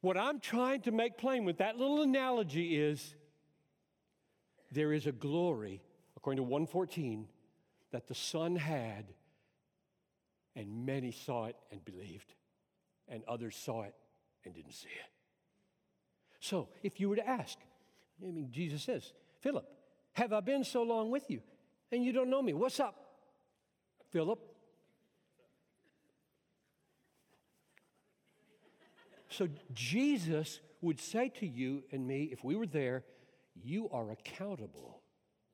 [0.01, 3.15] What I'm trying to make plain with that little analogy is
[4.71, 5.81] there is a glory,
[6.17, 7.27] according to 114,
[7.91, 9.05] that the Son had,
[10.55, 12.33] and many saw it and believed,
[13.07, 13.93] and others saw it
[14.43, 15.11] and didn't see it.
[16.39, 17.57] So if you were to ask,
[18.21, 19.65] I mean, Jesus says, Philip,
[20.13, 21.41] have I been so long with you
[21.91, 22.53] and you don't know me?
[22.53, 22.95] What's up,
[24.11, 24.39] Philip?
[29.29, 33.03] So Jesus would say to you and me, if we were there,
[33.55, 35.01] you are accountable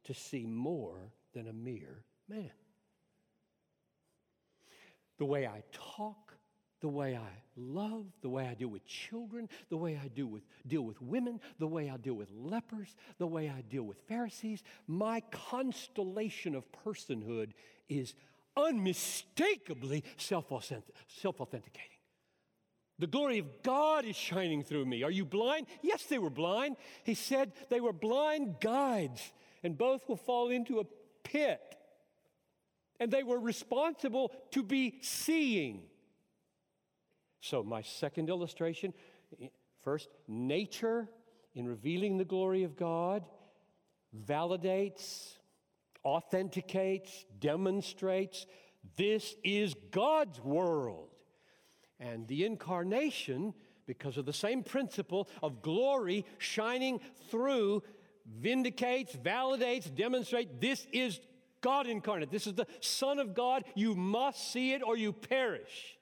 [0.06, 2.52] to see more than a mere man.
[5.20, 6.27] The way I talk,
[6.80, 10.44] the way I love, the way I deal with children, the way I deal with,
[10.68, 14.64] deal with women, the way I deal with lepers, the way I deal with Pharisees,
[14.88, 17.52] my constellation of personhood
[17.90, 18.14] is
[18.56, 21.98] unmistakably self authenticating.
[23.00, 25.04] The glory of God is shining through me.
[25.04, 25.68] Are you blind?
[25.84, 26.78] Yes, they were blind.
[27.04, 30.86] He said they were blind guides, and both will fall into a
[31.24, 31.62] pit.
[33.00, 35.84] And they were responsible to be seeing.
[37.40, 38.94] So, my second illustration
[39.84, 41.08] first, nature
[41.54, 43.24] in revealing the glory of God
[44.26, 45.38] validates,
[46.04, 48.46] authenticates, demonstrates
[48.96, 51.10] this is God's world.
[52.00, 53.54] And the incarnation,
[53.86, 57.84] because of the same principle of glory shining through,
[58.26, 61.20] vindicates, validates, demonstrates this is
[61.62, 62.30] God incarnate.
[62.30, 63.64] This is the Son of God.
[63.76, 65.97] You must see it or you perish.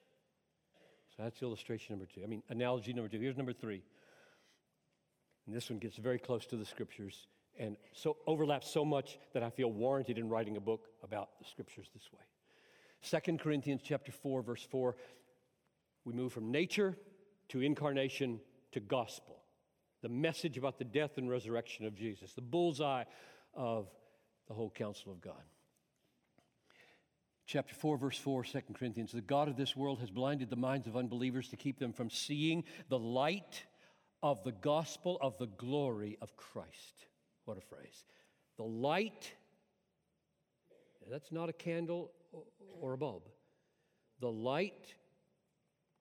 [1.16, 2.22] So that's illustration number two.
[2.24, 3.20] I mean, analogy number two.
[3.20, 3.82] Here's number three.
[5.46, 9.44] And this one gets very close to the scriptures and so overlaps so much that
[9.44, 13.22] I feel warranted in writing a book about the scriptures this way.
[13.22, 14.96] 2 Corinthians chapter 4 verse 4
[16.04, 16.98] we move from nature
[17.50, 18.40] to incarnation
[18.72, 19.38] to gospel.
[20.02, 23.06] The message about the death and resurrection of Jesus, the bullseye
[23.56, 23.88] of
[24.48, 25.42] the whole counsel of God.
[27.48, 29.12] Chapter 4, verse 4, 2 Corinthians.
[29.12, 32.10] The God of this world has blinded the minds of unbelievers to keep them from
[32.10, 33.64] seeing the light
[34.24, 37.06] of the gospel of the glory of Christ.
[37.46, 38.04] What a phrase.
[38.58, 39.32] The light,
[41.12, 42.12] that's not a candle
[42.82, 43.30] or a bulb.
[44.22, 44.96] The light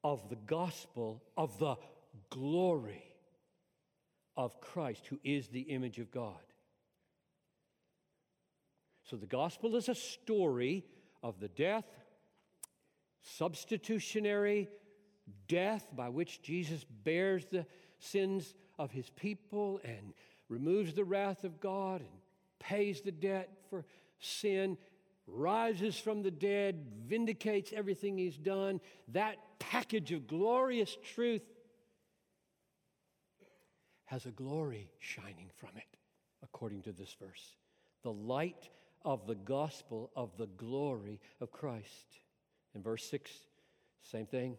[0.03, 1.77] of the gospel of the
[2.31, 3.05] glory
[4.35, 6.41] of Christ, who is the image of God.
[9.11, 10.87] So the gospel is a story
[11.25, 11.87] of the death,
[13.23, 14.69] substitutionary
[15.49, 17.67] death by which Jesus bears the
[17.99, 20.13] sins of his people and
[20.51, 22.11] removes the wrath of God and
[22.61, 23.87] pays the debt for
[24.21, 24.77] sin
[25.27, 31.43] rises from the dead, vindicates everything he's done, that package of glorious truth
[34.05, 35.97] has a glory shining from it,
[36.43, 37.57] according to this verse.
[38.03, 38.69] The light
[39.05, 42.21] of the gospel of the glory of Christ.
[42.75, 43.31] In verse 6,
[44.03, 44.57] same thing.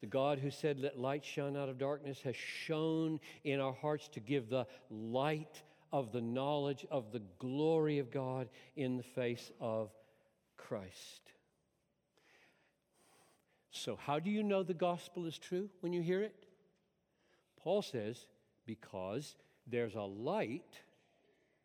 [0.00, 4.08] The God who said, Let light shine out of darkness, has shone in our hearts
[4.08, 5.62] to give the light
[5.92, 9.90] of the knowledge of the glory of God in the face of
[10.56, 11.32] Christ.
[13.72, 16.46] So, how do you know the gospel is true when you hear it?
[17.62, 18.26] Paul says,
[18.66, 19.36] because
[19.66, 20.80] there's a light,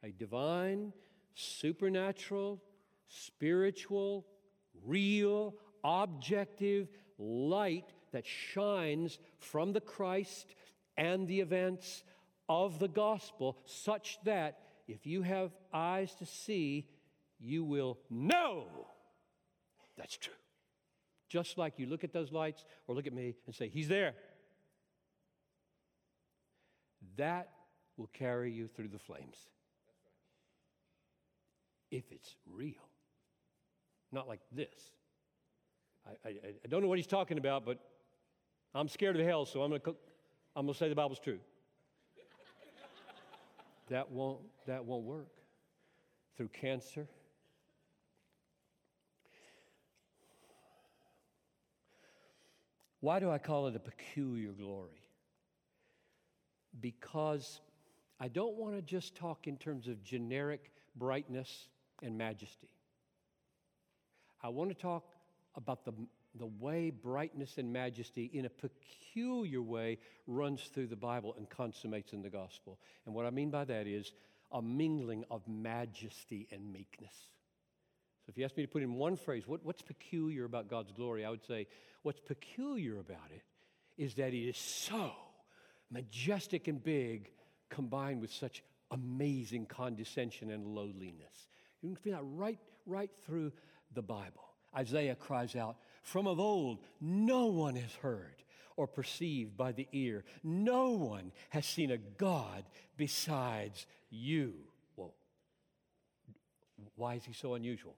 [0.03, 0.93] a divine,
[1.35, 2.61] supernatural,
[3.07, 4.25] spiritual,
[4.83, 10.55] real, objective light that shines from the Christ
[10.97, 12.03] and the events
[12.49, 16.87] of the gospel, such that if you have eyes to see,
[17.39, 18.87] you will know
[19.97, 20.33] that's true.
[21.29, 24.13] Just like you look at those lights or look at me and say, He's there.
[27.17, 27.49] That
[27.97, 29.37] will carry you through the flames.
[31.91, 32.89] If it's real.
[34.11, 34.67] Not like this.
[36.05, 36.31] I, I,
[36.63, 37.79] I don't know what he's talking about, but
[38.73, 39.95] I'm scared of hell, so I'm going to
[40.55, 41.39] I'm to say the Bible's true.
[43.89, 45.27] that won't that won't work.
[46.37, 47.07] Through cancer,
[53.05, 55.03] Why do I call it a peculiar glory?
[56.81, 57.61] Because
[58.19, 61.67] I don't want to just talk in terms of generic brightness
[62.05, 62.69] and majesty.
[64.41, 65.03] I want to talk
[65.55, 65.93] about the,
[66.37, 69.97] the way brightness and majesty, in a peculiar way,
[70.27, 72.79] runs through the Bible and consummates in the gospel.
[73.05, 74.11] And what I mean by that is
[74.51, 77.15] a mingling of majesty and meekness.
[78.25, 80.91] So if you ask me to put in one phrase, what, what's peculiar about God's
[80.91, 81.25] glory?
[81.25, 81.67] I would say
[82.03, 83.41] what's peculiar about it
[83.97, 85.11] is that it is so
[85.91, 87.29] majestic and big
[87.69, 91.47] combined with such amazing condescension and lowliness.
[91.85, 92.57] You can feel that right,
[92.87, 93.51] right through
[93.93, 94.41] the Bible.
[94.75, 98.43] Isaiah cries out, From of old, no one has heard
[98.75, 100.23] or perceived by the ear.
[100.43, 102.63] No one has seen a God
[102.97, 104.55] besides you.
[104.95, 105.13] Whoa.
[106.95, 107.95] Why is he so unusual?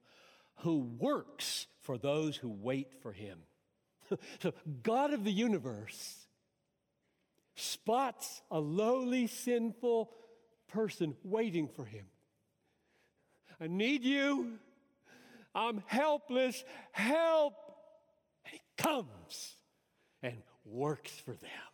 [0.57, 3.39] Who works for those who wait for him.
[4.39, 6.27] so, God of the universe
[7.55, 10.11] spots a lowly, sinful
[10.67, 12.05] person waiting for him.
[13.59, 14.59] I need you.
[15.55, 16.63] I'm helpless.
[16.91, 17.53] Help.
[18.45, 19.55] And he comes
[20.21, 20.35] and
[20.65, 21.71] works for them.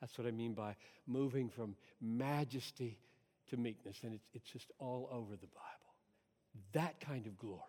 [0.00, 0.76] That's what I mean by
[1.06, 2.98] moving from majesty
[3.50, 3.98] to meekness.
[4.02, 5.94] And it's, it's just all over the Bible.
[6.72, 7.60] That kind of glory.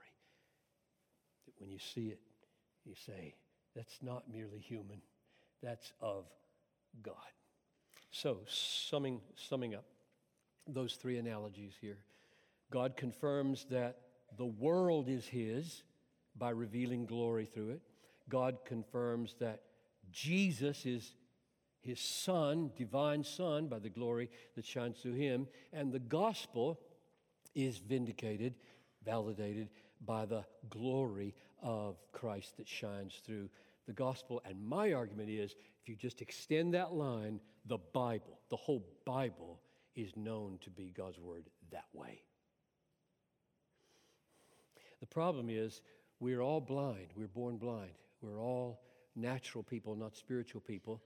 [1.45, 2.19] That when you see it,
[2.85, 3.35] you say,
[3.75, 5.01] that's not merely human,
[5.61, 6.25] that's of
[7.01, 7.15] God.
[8.11, 9.85] So, summing, summing up
[10.67, 11.97] those three analogies here
[12.73, 13.99] God confirms that
[14.35, 15.83] the world is His
[16.35, 17.81] by revealing glory through it.
[18.29, 19.61] God confirms that
[20.11, 21.13] Jesus is
[21.81, 25.47] His Son, divine Son, by the glory that shines through Him.
[25.71, 26.79] And the gospel
[27.53, 28.55] is vindicated,
[29.05, 29.69] validated
[30.03, 33.49] by the glory of Christ that shines through
[33.85, 34.41] the gospel.
[34.45, 39.59] And my argument is if you just extend that line, the Bible, the whole Bible,
[39.95, 42.23] is known to be God's word that way.
[45.03, 45.81] The problem is
[46.21, 47.07] we're all blind.
[47.13, 47.91] We're born blind.
[48.21, 48.79] We're all
[49.17, 51.01] natural people, not spiritual people.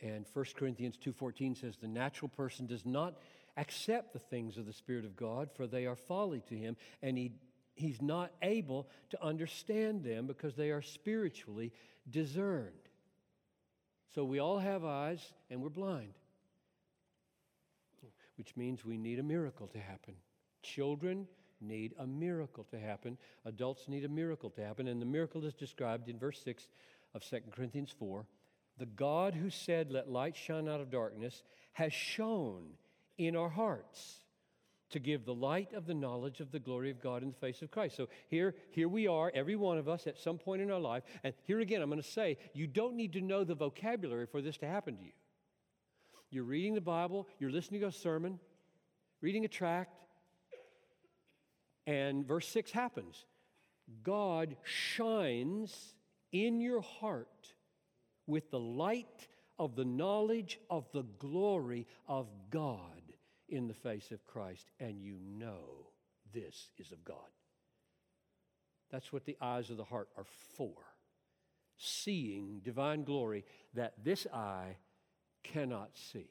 [0.00, 3.18] And 1 Corinthians 2:14 says the natural person does not
[3.56, 7.18] accept the things of the spirit of God for they are folly to him and
[7.18, 7.32] he
[7.74, 11.72] he's not able to understand them because they are spiritually
[12.08, 12.88] discerned.
[14.14, 16.14] So we all have eyes and we're blind,
[18.36, 20.14] which means we need a miracle to happen.
[20.62, 21.26] Children
[21.60, 25.54] need a miracle to happen, adults need a miracle to happen, and the miracle is
[25.54, 26.68] described in verse 6
[27.14, 28.26] of 2 Corinthians 4.
[28.78, 31.42] The God who said, Let light shine out of darkness,
[31.72, 32.64] has shone
[33.18, 34.24] in our hearts
[34.90, 37.62] to give the light of the knowledge of the glory of God in the face
[37.62, 37.96] of Christ.
[37.96, 41.04] So here, here we are, every one of us at some point in our life.
[41.22, 44.42] And here again, I'm going to say, you don't need to know the vocabulary for
[44.42, 45.12] this to happen to you.
[46.30, 48.38] You're reading the Bible, you're listening to a sermon,
[49.20, 49.96] reading a tract,
[51.90, 53.24] and verse 6 happens.
[54.04, 55.94] God shines
[56.30, 57.54] in your heart
[58.28, 59.26] with the light
[59.58, 63.02] of the knowledge of the glory of God
[63.48, 65.88] in the face of Christ, and you know
[66.32, 67.16] this is of God.
[68.92, 70.26] That's what the eyes of the heart are
[70.56, 70.76] for
[71.76, 74.76] seeing divine glory that this eye
[75.42, 76.28] cannot see.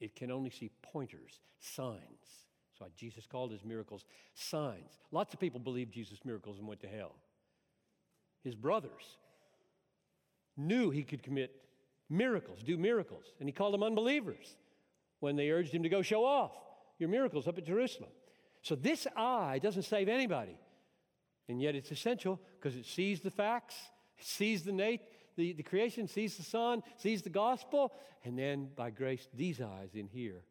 [0.00, 2.45] It can only see pointers, signs.
[2.78, 4.04] Why Jesus called his miracles
[4.34, 4.98] signs.
[5.10, 7.14] Lots of people believed Jesus' miracles and went to hell.
[8.42, 9.18] His brothers
[10.56, 11.54] knew he could commit
[12.08, 14.56] miracles, do miracles, and he called them unbelievers
[15.20, 16.52] when they urged him to go show off
[16.98, 18.10] your miracles up at Jerusalem.
[18.62, 20.58] So this eye doesn't save anybody.
[21.48, 23.76] And yet it's essential because it sees the facts,
[24.18, 24.98] sees the, nat-
[25.36, 27.92] the, the creation, sees the sun, sees the gospel,
[28.24, 30.42] and then by grace, these eyes in here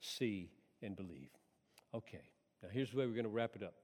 [0.00, 0.50] see
[0.82, 1.30] and believe.
[1.94, 2.22] Okay,
[2.60, 3.74] now here's the way we're going to wrap it up.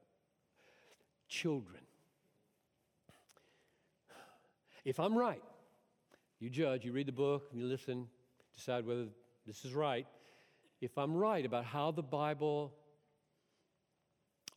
[1.29, 1.81] Children.
[4.83, 5.41] If I'm right,
[6.39, 8.07] you judge, you read the book, you listen,
[8.53, 9.05] decide whether
[9.47, 10.07] this is right,
[10.81, 12.73] if I'm right about how the Bible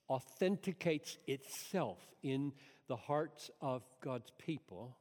[0.09, 2.53] authenticates itself in
[2.89, 4.97] the hearts of God's people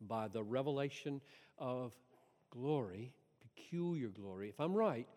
[0.00, 1.20] by the revelation
[1.56, 1.92] of
[2.50, 5.08] glory, peculiar glory, if I'm right,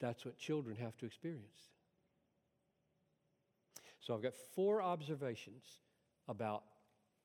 [0.00, 1.68] that's what children have to experience.
[4.00, 5.64] So I've got four observations
[6.28, 6.62] about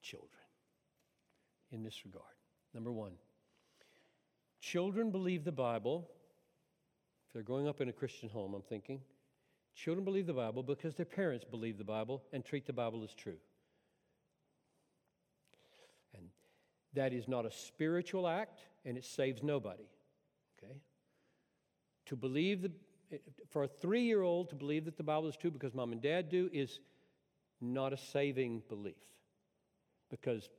[0.01, 0.29] children
[1.71, 2.25] in this regard.
[2.73, 3.13] Number one,
[4.65, 6.09] Children believe the Bible.
[7.27, 8.99] If they're growing up in a Christian home, I'm thinking.
[9.75, 13.13] Children believe the Bible because their parents believe the Bible and treat the Bible as
[13.13, 13.37] true.
[16.15, 16.29] And
[16.95, 19.85] that is not a spiritual act and it saves nobody.
[20.57, 20.73] Okay?
[22.07, 22.71] To believe the
[23.49, 26.49] for a 3-year-old to believe that the Bible is true because mom and dad do
[26.51, 26.79] is
[27.61, 28.95] not a saving belief.
[30.09, 30.49] Because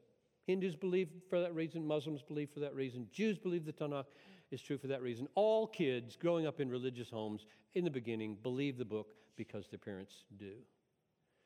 [0.47, 4.07] Hindus believe for that reason, Muslims believe for that reason, Jews believe the Tanakh
[4.51, 5.29] is true for that reason.
[5.35, 9.79] All kids growing up in religious homes in the beginning believe the book because their
[9.79, 10.53] parents do.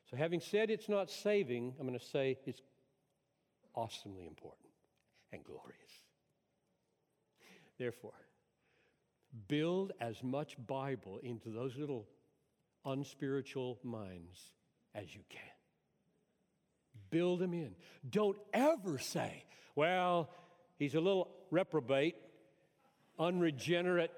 [0.09, 2.61] So, having said it's not saving, I'm going to say it's
[3.75, 4.69] awesomely important
[5.31, 6.03] and glorious.
[7.77, 8.13] Therefore,
[9.47, 12.07] build as much Bible into those little
[12.85, 14.39] unspiritual minds
[14.93, 15.41] as you can.
[17.09, 17.75] Build them in.
[18.09, 20.29] Don't ever say, Well,
[20.77, 22.15] he's a little reprobate,
[23.19, 24.11] unregenerate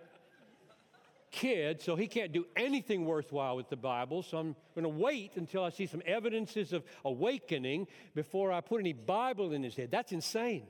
[1.32, 4.22] kid, so he can't do anything worthwhile with the Bible.
[4.22, 8.80] So I'm going to wait until I see some evidences of awakening before I put
[8.80, 9.90] any Bible in his head.
[9.90, 10.68] That's insane.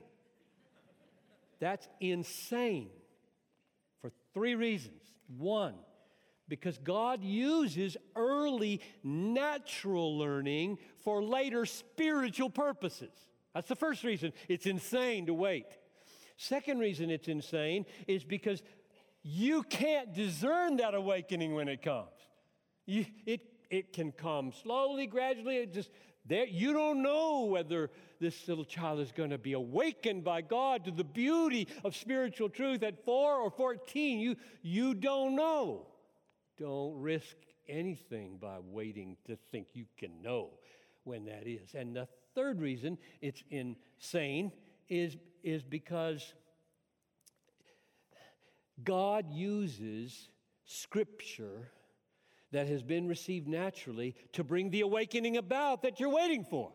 [1.60, 2.90] That's insane
[4.34, 5.00] three reasons.
[5.38, 5.74] One,
[6.48, 13.14] because God uses early natural learning for later spiritual purposes.
[13.54, 15.66] That's the first reason it's insane to wait.
[16.36, 18.62] Second reason it's insane is because
[19.22, 22.10] you can't discern that awakening when it comes.
[22.84, 25.56] You, it, it can come slowly, gradually.
[25.56, 25.90] It just
[26.26, 27.90] there, you don't know whether
[28.24, 32.48] this little child is going to be awakened by God to the beauty of spiritual
[32.48, 34.18] truth at four or 14.
[34.18, 35.86] You, you don't know.
[36.58, 37.36] Don't risk
[37.68, 40.50] anything by waiting to think you can know
[41.04, 41.74] when that is.
[41.74, 44.52] And the third reason it's insane
[44.88, 46.32] is, is because
[48.82, 50.30] God uses
[50.64, 51.68] Scripture
[52.52, 56.72] that has been received naturally to bring the awakening about that you're waiting for.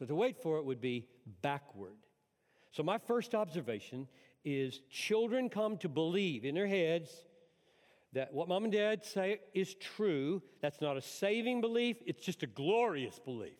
[0.00, 1.06] So to wait for it would be
[1.42, 1.98] backward.
[2.72, 4.08] So, my first observation
[4.46, 7.10] is children come to believe in their heads
[8.14, 10.40] that what mom and dad say is true.
[10.62, 13.58] That's not a saving belief, it's just a glorious belief.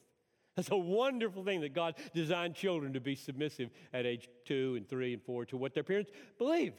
[0.57, 4.89] That's a wonderful thing that God designed children to be submissive at age two and
[4.89, 6.73] three and four to what their parents believe.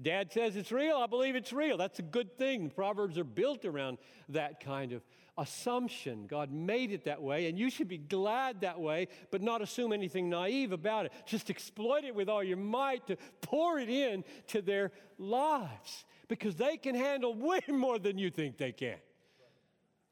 [0.00, 1.76] Dad says it's real, I believe it's real.
[1.76, 2.70] That's a good thing.
[2.70, 3.98] Proverbs are built around
[4.28, 5.02] that kind of
[5.36, 6.26] assumption.
[6.26, 9.92] God made it that way, and you should be glad that way, but not assume
[9.92, 11.12] anything naive about it.
[11.26, 16.56] Just exploit it with all your might to pour it in to their lives because
[16.56, 18.98] they can handle way more than you think they can.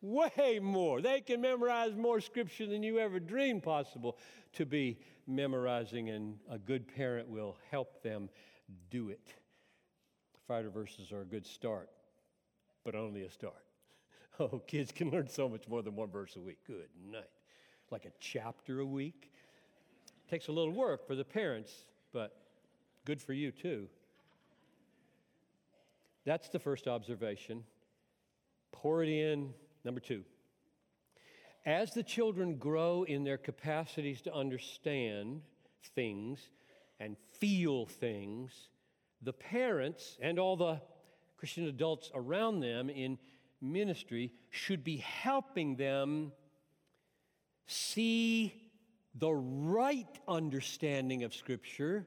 [0.00, 1.00] Way more.
[1.00, 4.18] They can memorize more scripture than you ever dreamed possible
[4.54, 4.98] to be
[5.28, 8.28] memorizing, and a good parent will help them
[8.90, 9.34] do it.
[10.48, 11.88] Fighter verses are a good start,
[12.84, 13.54] but only a start.
[14.40, 16.56] Oh, kids can learn so much more than one verse a week.
[16.66, 17.28] Good night.
[17.90, 19.30] Like a chapter a week.
[20.30, 21.70] Takes a little work for the parents,
[22.14, 22.34] but
[23.04, 23.88] good for you too.
[26.24, 27.64] That's the first observation.
[28.72, 29.52] Pour it in.
[29.84, 30.24] Number two.
[31.66, 35.42] As the children grow in their capacities to understand
[35.94, 36.40] things
[36.98, 38.70] and feel things,
[39.22, 40.80] the parents and all the
[41.36, 43.18] Christian adults around them in
[43.60, 46.32] ministry should be helping them
[47.66, 48.52] see
[49.14, 52.06] the right understanding of Scripture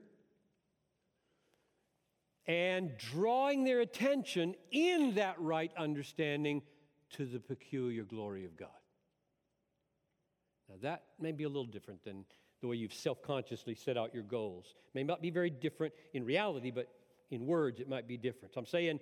[2.47, 6.61] and drawing their attention in that right understanding
[7.11, 8.69] to the peculiar glory of God.
[10.69, 12.25] Now, that may be a little different than
[12.61, 14.75] the way you've self consciously set out your goals.
[14.93, 16.89] May not be very different in reality, but
[17.29, 18.53] in words, it might be different.
[18.55, 18.99] I'm saying,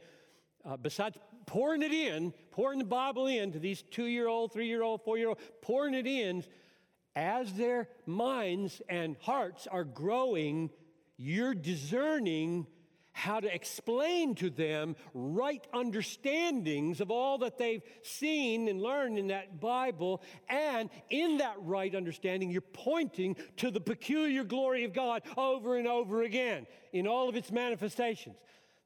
[0.65, 4.67] uh, besides pouring it in, pouring the Bible in to these two year old, three
[4.67, 6.43] year old, four year old, pouring it in,
[7.15, 10.69] as their minds and hearts are growing,
[11.17, 12.65] you're discerning
[13.13, 19.27] how to explain to them right understandings of all that they've seen and learned in
[19.27, 20.21] that Bible.
[20.49, 25.87] And in that right understanding, you're pointing to the peculiar glory of God over and
[25.87, 28.35] over again in all of its manifestations.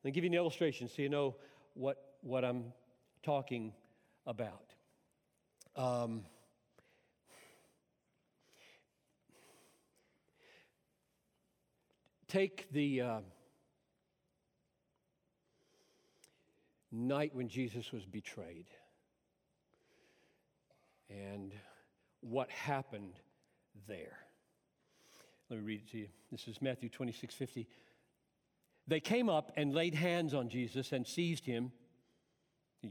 [0.03, 1.35] Me give you an illustration so you know
[1.73, 2.73] what, what I'm
[3.23, 3.73] talking
[4.25, 4.73] about.
[5.75, 6.25] Um,
[12.27, 13.01] take the.
[13.01, 13.19] Uh,
[16.97, 18.67] night when Jesus was betrayed
[21.09, 21.53] and
[22.21, 23.13] what happened
[23.87, 24.17] there.
[25.49, 26.07] Let me read it to you.
[26.31, 27.67] This is Matthew 26 50.
[28.87, 31.71] They came up and laid hands on Jesus and seized him.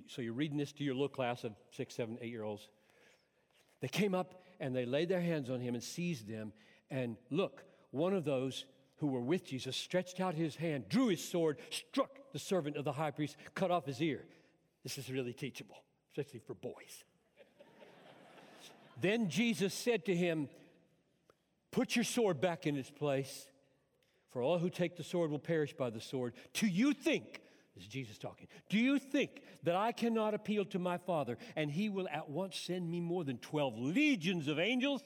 [0.08, 2.68] So you're reading this to your little class of six, seven, eight year olds.
[3.80, 6.52] They came up and they laid their hands on him and seized him.
[6.90, 8.64] And look, one of those
[8.98, 12.84] who were with Jesus stretched out his hand, drew his sword, struck the servant of
[12.84, 14.22] the high priest, cut off his ear.
[14.82, 17.02] This is really teachable, especially for boys.
[19.00, 20.50] then Jesus said to him,
[21.70, 23.46] Put your sword back in its place,
[24.28, 26.34] for all who take the sword will perish by the sword.
[26.52, 27.40] Do you think,
[27.74, 31.70] this is Jesus talking, do you think that I cannot appeal to my Father and
[31.70, 35.02] he will at once send me more than 12 legions of angels?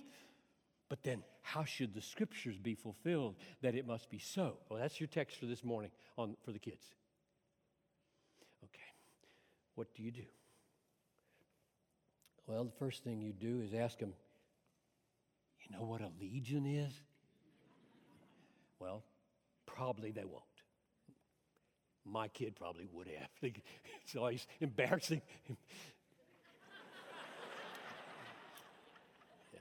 [0.88, 4.56] But then, how should the scriptures be fulfilled that it must be so?
[4.68, 6.84] Well, that's your text for this morning on, for the kids.
[9.74, 10.22] What do you do?
[12.46, 14.12] Well, the first thing you do is ask them,
[15.62, 16.92] you know what a legion is?
[18.80, 19.04] Well,
[19.66, 20.42] probably they won't.
[22.04, 23.28] My kid probably would have.
[24.02, 25.22] It's always embarrassing.
[29.52, 29.60] yeah.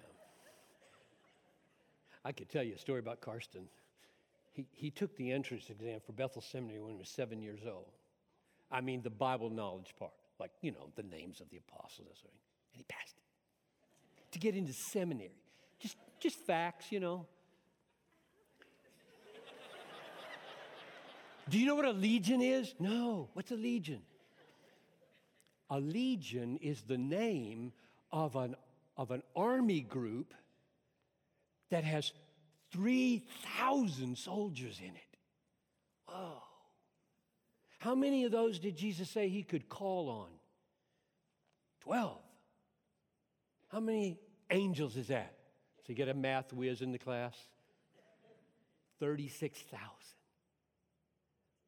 [2.26, 3.68] I could tell you a story about Karsten.
[4.53, 7.91] He, he took the entrance exam for Bethel Seminary when he was seven years old.
[8.72, 12.17] I mean, the Bible knowledge part, like, you know, the names of the apostles.
[12.24, 12.34] And
[12.72, 14.32] he passed it.
[14.34, 15.32] To get into seminary,
[15.80, 17.26] just, just facts, you know.
[21.49, 22.76] Do you know what a legion is?
[22.80, 23.30] No.
[23.34, 24.01] What's a legion?
[25.72, 27.74] A legion is the name
[28.11, 28.55] of an,
[28.97, 30.34] of an army group
[31.70, 32.11] that has
[32.72, 35.09] 3,000 soldiers in it.
[37.80, 40.30] How many of those did Jesus say he could call on?
[41.82, 42.17] 12.
[43.69, 44.19] How many
[44.51, 45.34] angels is that?
[45.80, 47.36] So you get a math whiz in the class?
[48.99, 49.80] 36,000.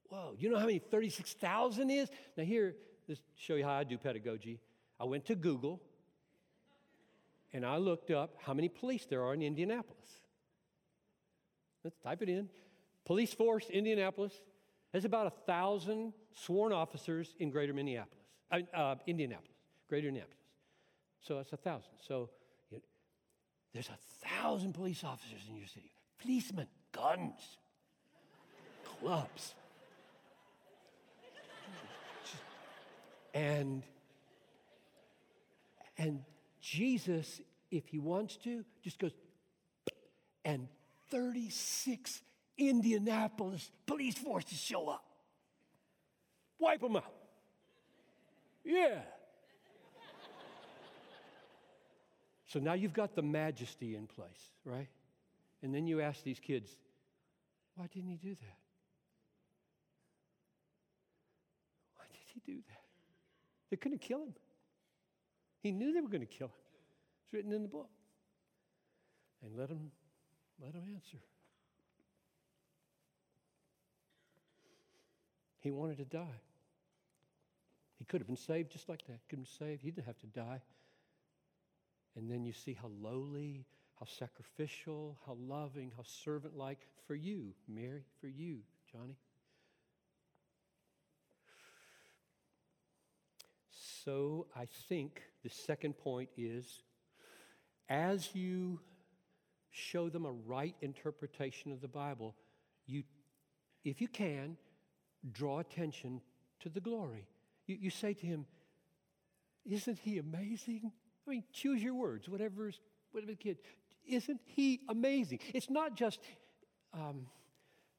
[0.10, 2.10] Whoa, you know how many 36,000 is?
[2.36, 2.76] Now, here,
[3.08, 4.60] let's show you how I do pedagogy.
[5.00, 5.82] I went to Google
[7.54, 9.98] and I looked up how many police there are in Indianapolis.
[11.86, 12.50] Let's type it in.
[13.06, 14.34] Police force, Indianapolis.
[14.92, 18.20] There's about a thousand sworn officers in greater Minneapolis,
[18.52, 19.56] uh, uh, Indianapolis,
[19.88, 20.38] greater Indianapolis.
[21.22, 21.92] So that's a thousand.
[22.06, 22.30] So
[22.70, 22.84] you know,
[23.74, 25.92] there's a thousand police officers in your city.
[26.20, 27.58] Policemen, guns,
[29.00, 29.56] clubs.
[33.34, 33.84] And,
[35.98, 36.24] and
[36.60, 37.40] Jesus,
[37.70, 39.14] if he wants to, just goes,
[40.44, 40.68] and
[41.10, 42.22] 36
[42.70, 45.04] Indianapolis police forces show up.
[46.60, 47.14] Wipe them out.
[48.64, 49.00] Yeah.
[52.46, 54.88] so now you've got the majesty in place, right?
[55.64, 56.76] And then you ask these kids,
[57.76, 58.58] why didn't he do that?
[61.96, 62.82] Why did he do that?
[63.70, 64.34] They couldn't kill him.
[65.62, 66.54] He knew they were going to kill him.
[67.24, 67.90] It's written in the book.
[69.44, 69.92] And let him,
[70.64, 71.18] let him answer.
[75.62, 76.42] He wanted to die.
[77.98, 79.20] He could have been saved just like that.
[79.30, 79.84] Could have been saved.
[79.84, 80.62] He didn't have to die.
[82.16, 83.66] And then you see how lowly,
[84.00, 88.60] how sacrificial, how loving, how servant like for you, Mary, for you,
[88.92, 89.16] Johnny.
[94.04, 96.82] So I think the second point is
[97.88, 98.80] as you
[99.70, 102.36] show them a right interpretation of the Bible,
[102.88, 103.04] you,
[103.86, 104.58] if you can,
[105.32, 106.22] draw attention
[106.62, 107.28] to the glory.
[107.68, 108.46] You, you say to him,
[109.66, 110.92] Isn't he amazing?
[111.28, 112.80] I mean, choose your words, whatever's,
[113.12, 113.58] whatever the kid.
[114.08, 115.40] Isn't he amazing?
[115.54, 116.20] It's not just,
[116.94, 117.28] um,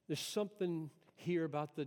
[0.08, 1.86] there's something here about the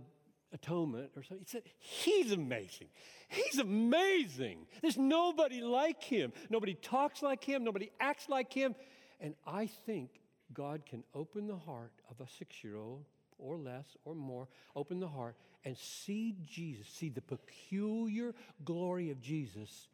[0.52, 1.62] atonement or something.
[1.78, 2.88] He's amazing.
[3.28, 4.66] He's amazing.
[4.80, 6.32] There's nobody like him.
[6.48, 7.64] Nobody talks like him.
[7.64, 8.74] Nobody acts like him.
[9.20, 10.20] And I think
[10.52, 13.04] God can open the heart of a six year old
[13.38, 18.34] or less or more, open the heart and see Jesus, see the peculiar
[18.64, 19.88] glory of Jesus,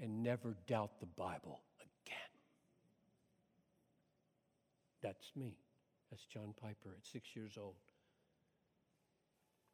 [0.00, 2.16] and never doubt the Bible again.
[5.02, 5.56] That's me.
[6.10, 7.74] That's John Piper at six years old.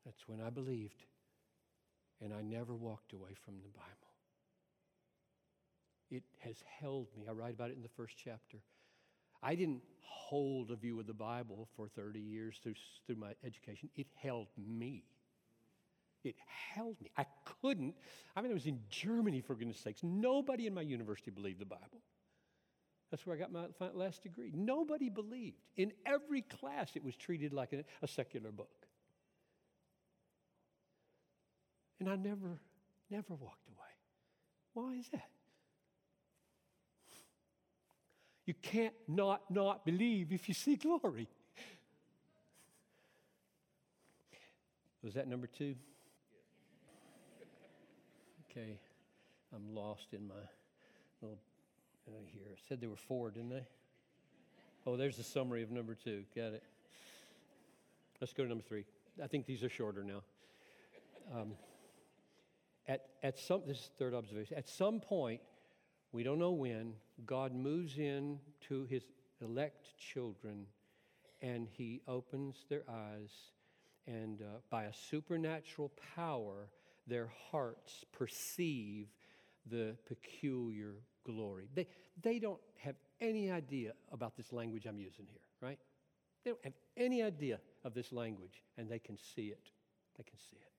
[0.04, 1.04] That's when I believed,
[2.22, 4.10] and I never walked away from the Bible.
[6.10, 7.26] It has held me.
[7.28, 8.58] I write about it in the first chapter.
[9.43, 12.74] I didn't hold a view of the Bible for 30 years through,
[13.07, 13.88] through my education.
[13.97, 15.05] It held me.
[16.22, 16.36] It
[16.74, 17.11] held me.
[17.16, 17.24] I
[17.62, 17.95] couldn't.
[18.36, 20.03] I mean, I was in Germany, for goodness sakes.
[20.03, 22.03] Nobody in my university believed the Bible.
[23.11, 24.53] That's where I got my last degree.
[24.55, 25.57] Nobody believed.
[25.76, 28.86] In every class, it was treated like a, a secular book.
[31.99, 32.61] And I never,
[33.11, 33.78] never walked away.
[34.74, 35.28] Why is that?
[38.47, 41.28] You can't not not believe if you see glory.
[45.03, 45.74] Was that number two?
[48.51, 48.78] Okay,
[49.55, 50.34] I'm lost in my
[51.22, 51.38] little
[52.09, 52.43] uh, here.
[52.53, 53.66] I said there were four, didn't I?
[54.86, 56.24] Oh, there's the summary of number two.
[56.34, 56.62] Got it.
[58.20, 58.84] Let's go to number three.
[59.22, 60.22] I think these are shorter now.
[61.34, 61.53] Um,
[62.88, 65.41] at, at some, this is third observation, at some point,
[66.12, 66.94] we don't know when,
[67.24, 69.04] God moves in to his
[69.40, 70.66] elect children
[71.42, 73.30] and he opens their eyes,
[74.06, 76.68] and uh, by a supernatural power,
[77.06, 79.06] their hearts perceive
[79.66, 80.94] the peculiar
[81.24, 81.68] glory.
[81.74, 81.86] They,
[82.20, 85.78] they don't have any idea about this language I'm using here, right?
[86.44, 89.70] They don't have any idea of this language, and they can see it.
[90.16, 90.70] They can see it.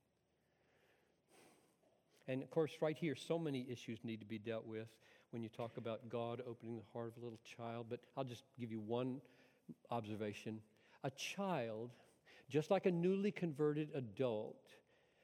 [2.31, 4.87] And of course, right here, so many issues need to be dealt with
[5.31, 7.87] when you talk about God opening the heart of a little child.
[7.89, 9.21] But I'll just give you one
[9.89, 10.59] observation.
[11.03, 11.91] A child,
[12.49, 14.67] just like a newly converted adult,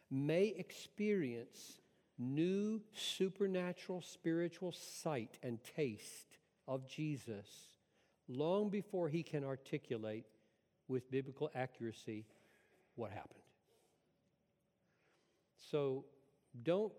[0.10, 1.82] may experience
[2.18, 6.38] new supernatural spiritual sight and taste
[6.68, 7.48] of Jesus
[8.28, 10.26] long before he can articulate
[10.88, 12.26] with biblical accuracy
[12.96, 13.40] what happened.
[15.72, 16.06] So
[16.64, 16.94] don't,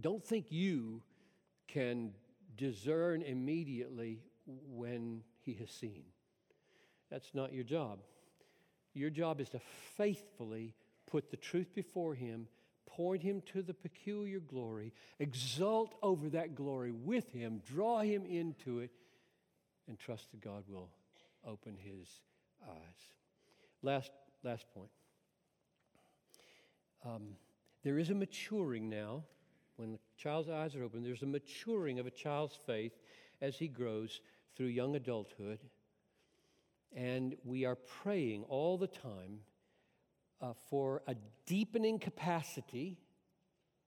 [0.00, 1.02] don't think you
[1.72, 2.12] can
[2.56, 6.04] discern immediately when he has seen.
[7.10, 8.00] That's not your job.
[8.94, 9.60] Your job is to
[9.96, 10.74] faithfully
[11.10, 12.46] put the truth before him,
[12.86, 18.80] point him to the peculiar glory, exult over that glory with him, draw him into
[18.80, 18.90] it,
[19.88, 20.90] and trust that God will
[21.46, 22.06] open his
[22.62, 23.12] eyes.
[23.82, 24.10] Last,
[24.42, 24.90] last point.
[27.04, 27.36] Um,
[27.82, 29.24] there is a maturing now.
[29.76, 32.98] When the child's eyes are open, there's a maturing of a child's faith
[33.40, 34.20] as he grows
[34.56, 35.60] through young adulthood.
[36.94, 39.40] And we are praying all the time
[40.40, 41.14] uh, for a
[41.46, 42.98] deepening capacity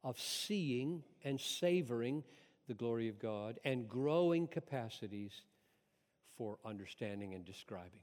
[0.04, 2.24] of seeing and savoring
[2.68, 5.34] the glory of God and growing capacities
[6.38, 8.02] for understanding and describing.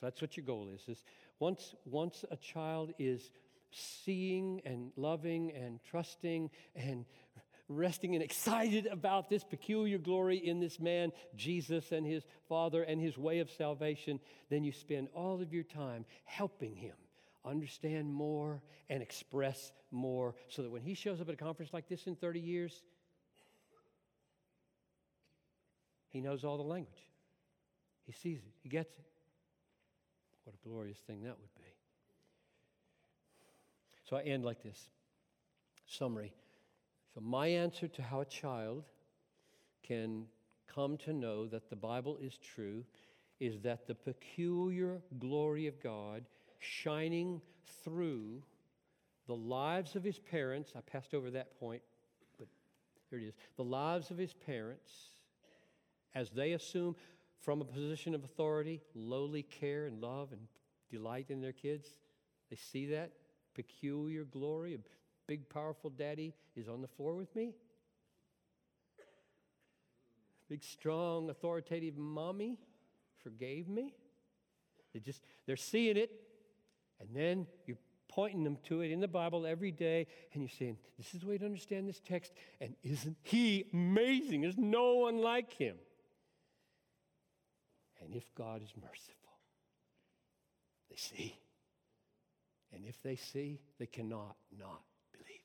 [0.00, 0.88] So that's what your goal is.
[0.88, 1.04] Is
[1.40, 3.30] once once a child is
[3.70, 7.04] seeing and loving and trusting and
[7.68, 13.00] resting and excited about this peculiar glory in this man, Jesus and his Father and
[13.00, 16.94] his way of salvation, then you spend all of your time helping him
[17.44, 21.88] understand more and express more so that when he shows up at a conference like
[21.88, 22.82] this in 30 years,
[26.08, 26.94] he knows all the language.
[28.06, 29.04] He sees it, he gets it.
[30.44, 31.77] What a glorious thing that would be.
[34.08, 34.88] So I end like this
[35.86, 36.32] summary.
[37.14, 38.84] So, my answer to how a child
[39.82, 40.24] can
[40.72, 42.84] come to know that the Bible is true
[43.38, 46.24] is that the peculiar glory of God
[46.58, 47.40] shining
[47.84, 48.42] through
[49.26, 51.82] the lives of his parents, I passed over that point,
[52.38, 52.48] but
[53.10, 53.34] here it is.
[53.56, 54.90] The lives of his parents,
[56.14, 56.96] as they assume
[57.40, 60.40] from a position of authority, lowly care and love and
[60.90, 61.88] delight in their kids,
[62.48, 63.12] they see that
[63.58, 64.74] peculiar glory.
[64.74, 64.78] A
[65.26, 67.54] big, powerful daddy is on the floor with me.
[70.48, 72.56] Big, strong, authoritative mommy
[73.20, 73.94] forgave me.
[74.94, 76.12] They just, they're seeing it,
[77.00, 77.76] and then you're
[78.08, 81.26] pointing them to it in the Bible every day, and you're saying, This is the
[81.26, 84.42] way to understand this text, and isn't he amazing?
[84.42, 85.76] There's no one like him.
[88.00, 89.34] And if God is merciful,
[90.88, 91.36] they see.
[92.74, 95.40] And if they see, they cannot not believe.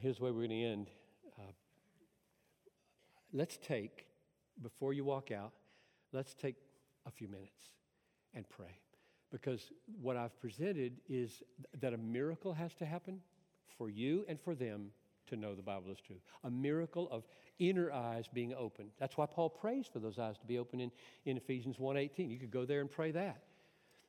[0.00, 0.90] Here's where we're going to end.
[1.38, 1.52] Uh,
[3.32, 4.06] let's take,
[4.62, 5.52] before you walk out,
[6.12, 6.56] let's take
[7.06, 7.70] a few minutes
[8.34, 8.78] and pray.
[9.30, 11.42] Because what I've presented is
[11.80, 13.20] that a miracle has to happen
[13.76, 14.90] for you and for them
[15.26, 16.20] to know the Bible is true.
[16.44, 17.24] A miracle of
[17.58, 18.90] inner eyes being opened.
[18.98, 20.90] That's why Paul prays for those eyes to be open in,
[21.24, 22.30] in Ephesians 1.18.
[22.30, 23.42] You could go there and pray that.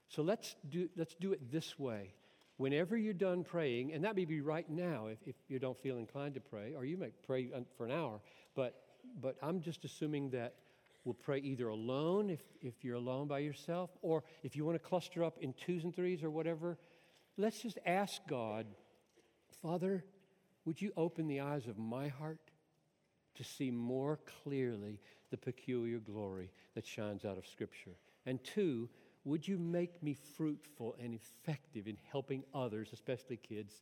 [0.10, 2.14] So let's do, let's do it this way.
[2.58, 5.98] Whenever you're done praying, and that may be right now if, if you don't feel
[5.98, 8.22] inclined to pray, or you may pray for an hour,
[8.56, 8.76] but,
[9.22, 10.56] but I'm just assuming that
[11.04, 14.88] we'll pray either alone if, if you're alone by yourself, or if you want to
[14.88, 16.78] cluster up in twos and threes or whatever.
[17.38, 18.66] Let's just ask God,
[19.62, 20.06] Father,
[20.64, 22.40] would you open the eyes of my heart
[23.36, 25.00] to see more clearly
[25.30, 27.98] the peculiar glory that shines out of Scripture?
[28.26, 28.90] And two,
[29.26, 33.82] would you make me fruitful and effective in helping others, especially kids,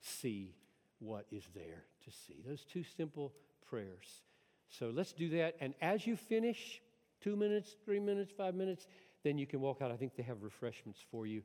[0.00, 0.54] see
[0.98, 2.42] what is there to see?
[2.46, 3.32] Those two simple
[3.68, 4.22] prayers.
[4.68, 5.56] So let's do that.
[5.60, 6.82] And as you finish,
[7.20, 8.86] two minutes, three minutes, five minutes,
[9.22, 9.90] then you can walk out.
[9.90, 11.42] I think they have refreshments for you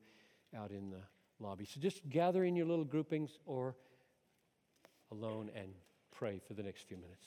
[0.56, 1.02] out in the
[1.40, 1.66] lobby.
[1.66, 3.76] So just gather in your little groupings or
[5.12, 5.70] alone and
[6.12, 7.26] pray for the next few minutes.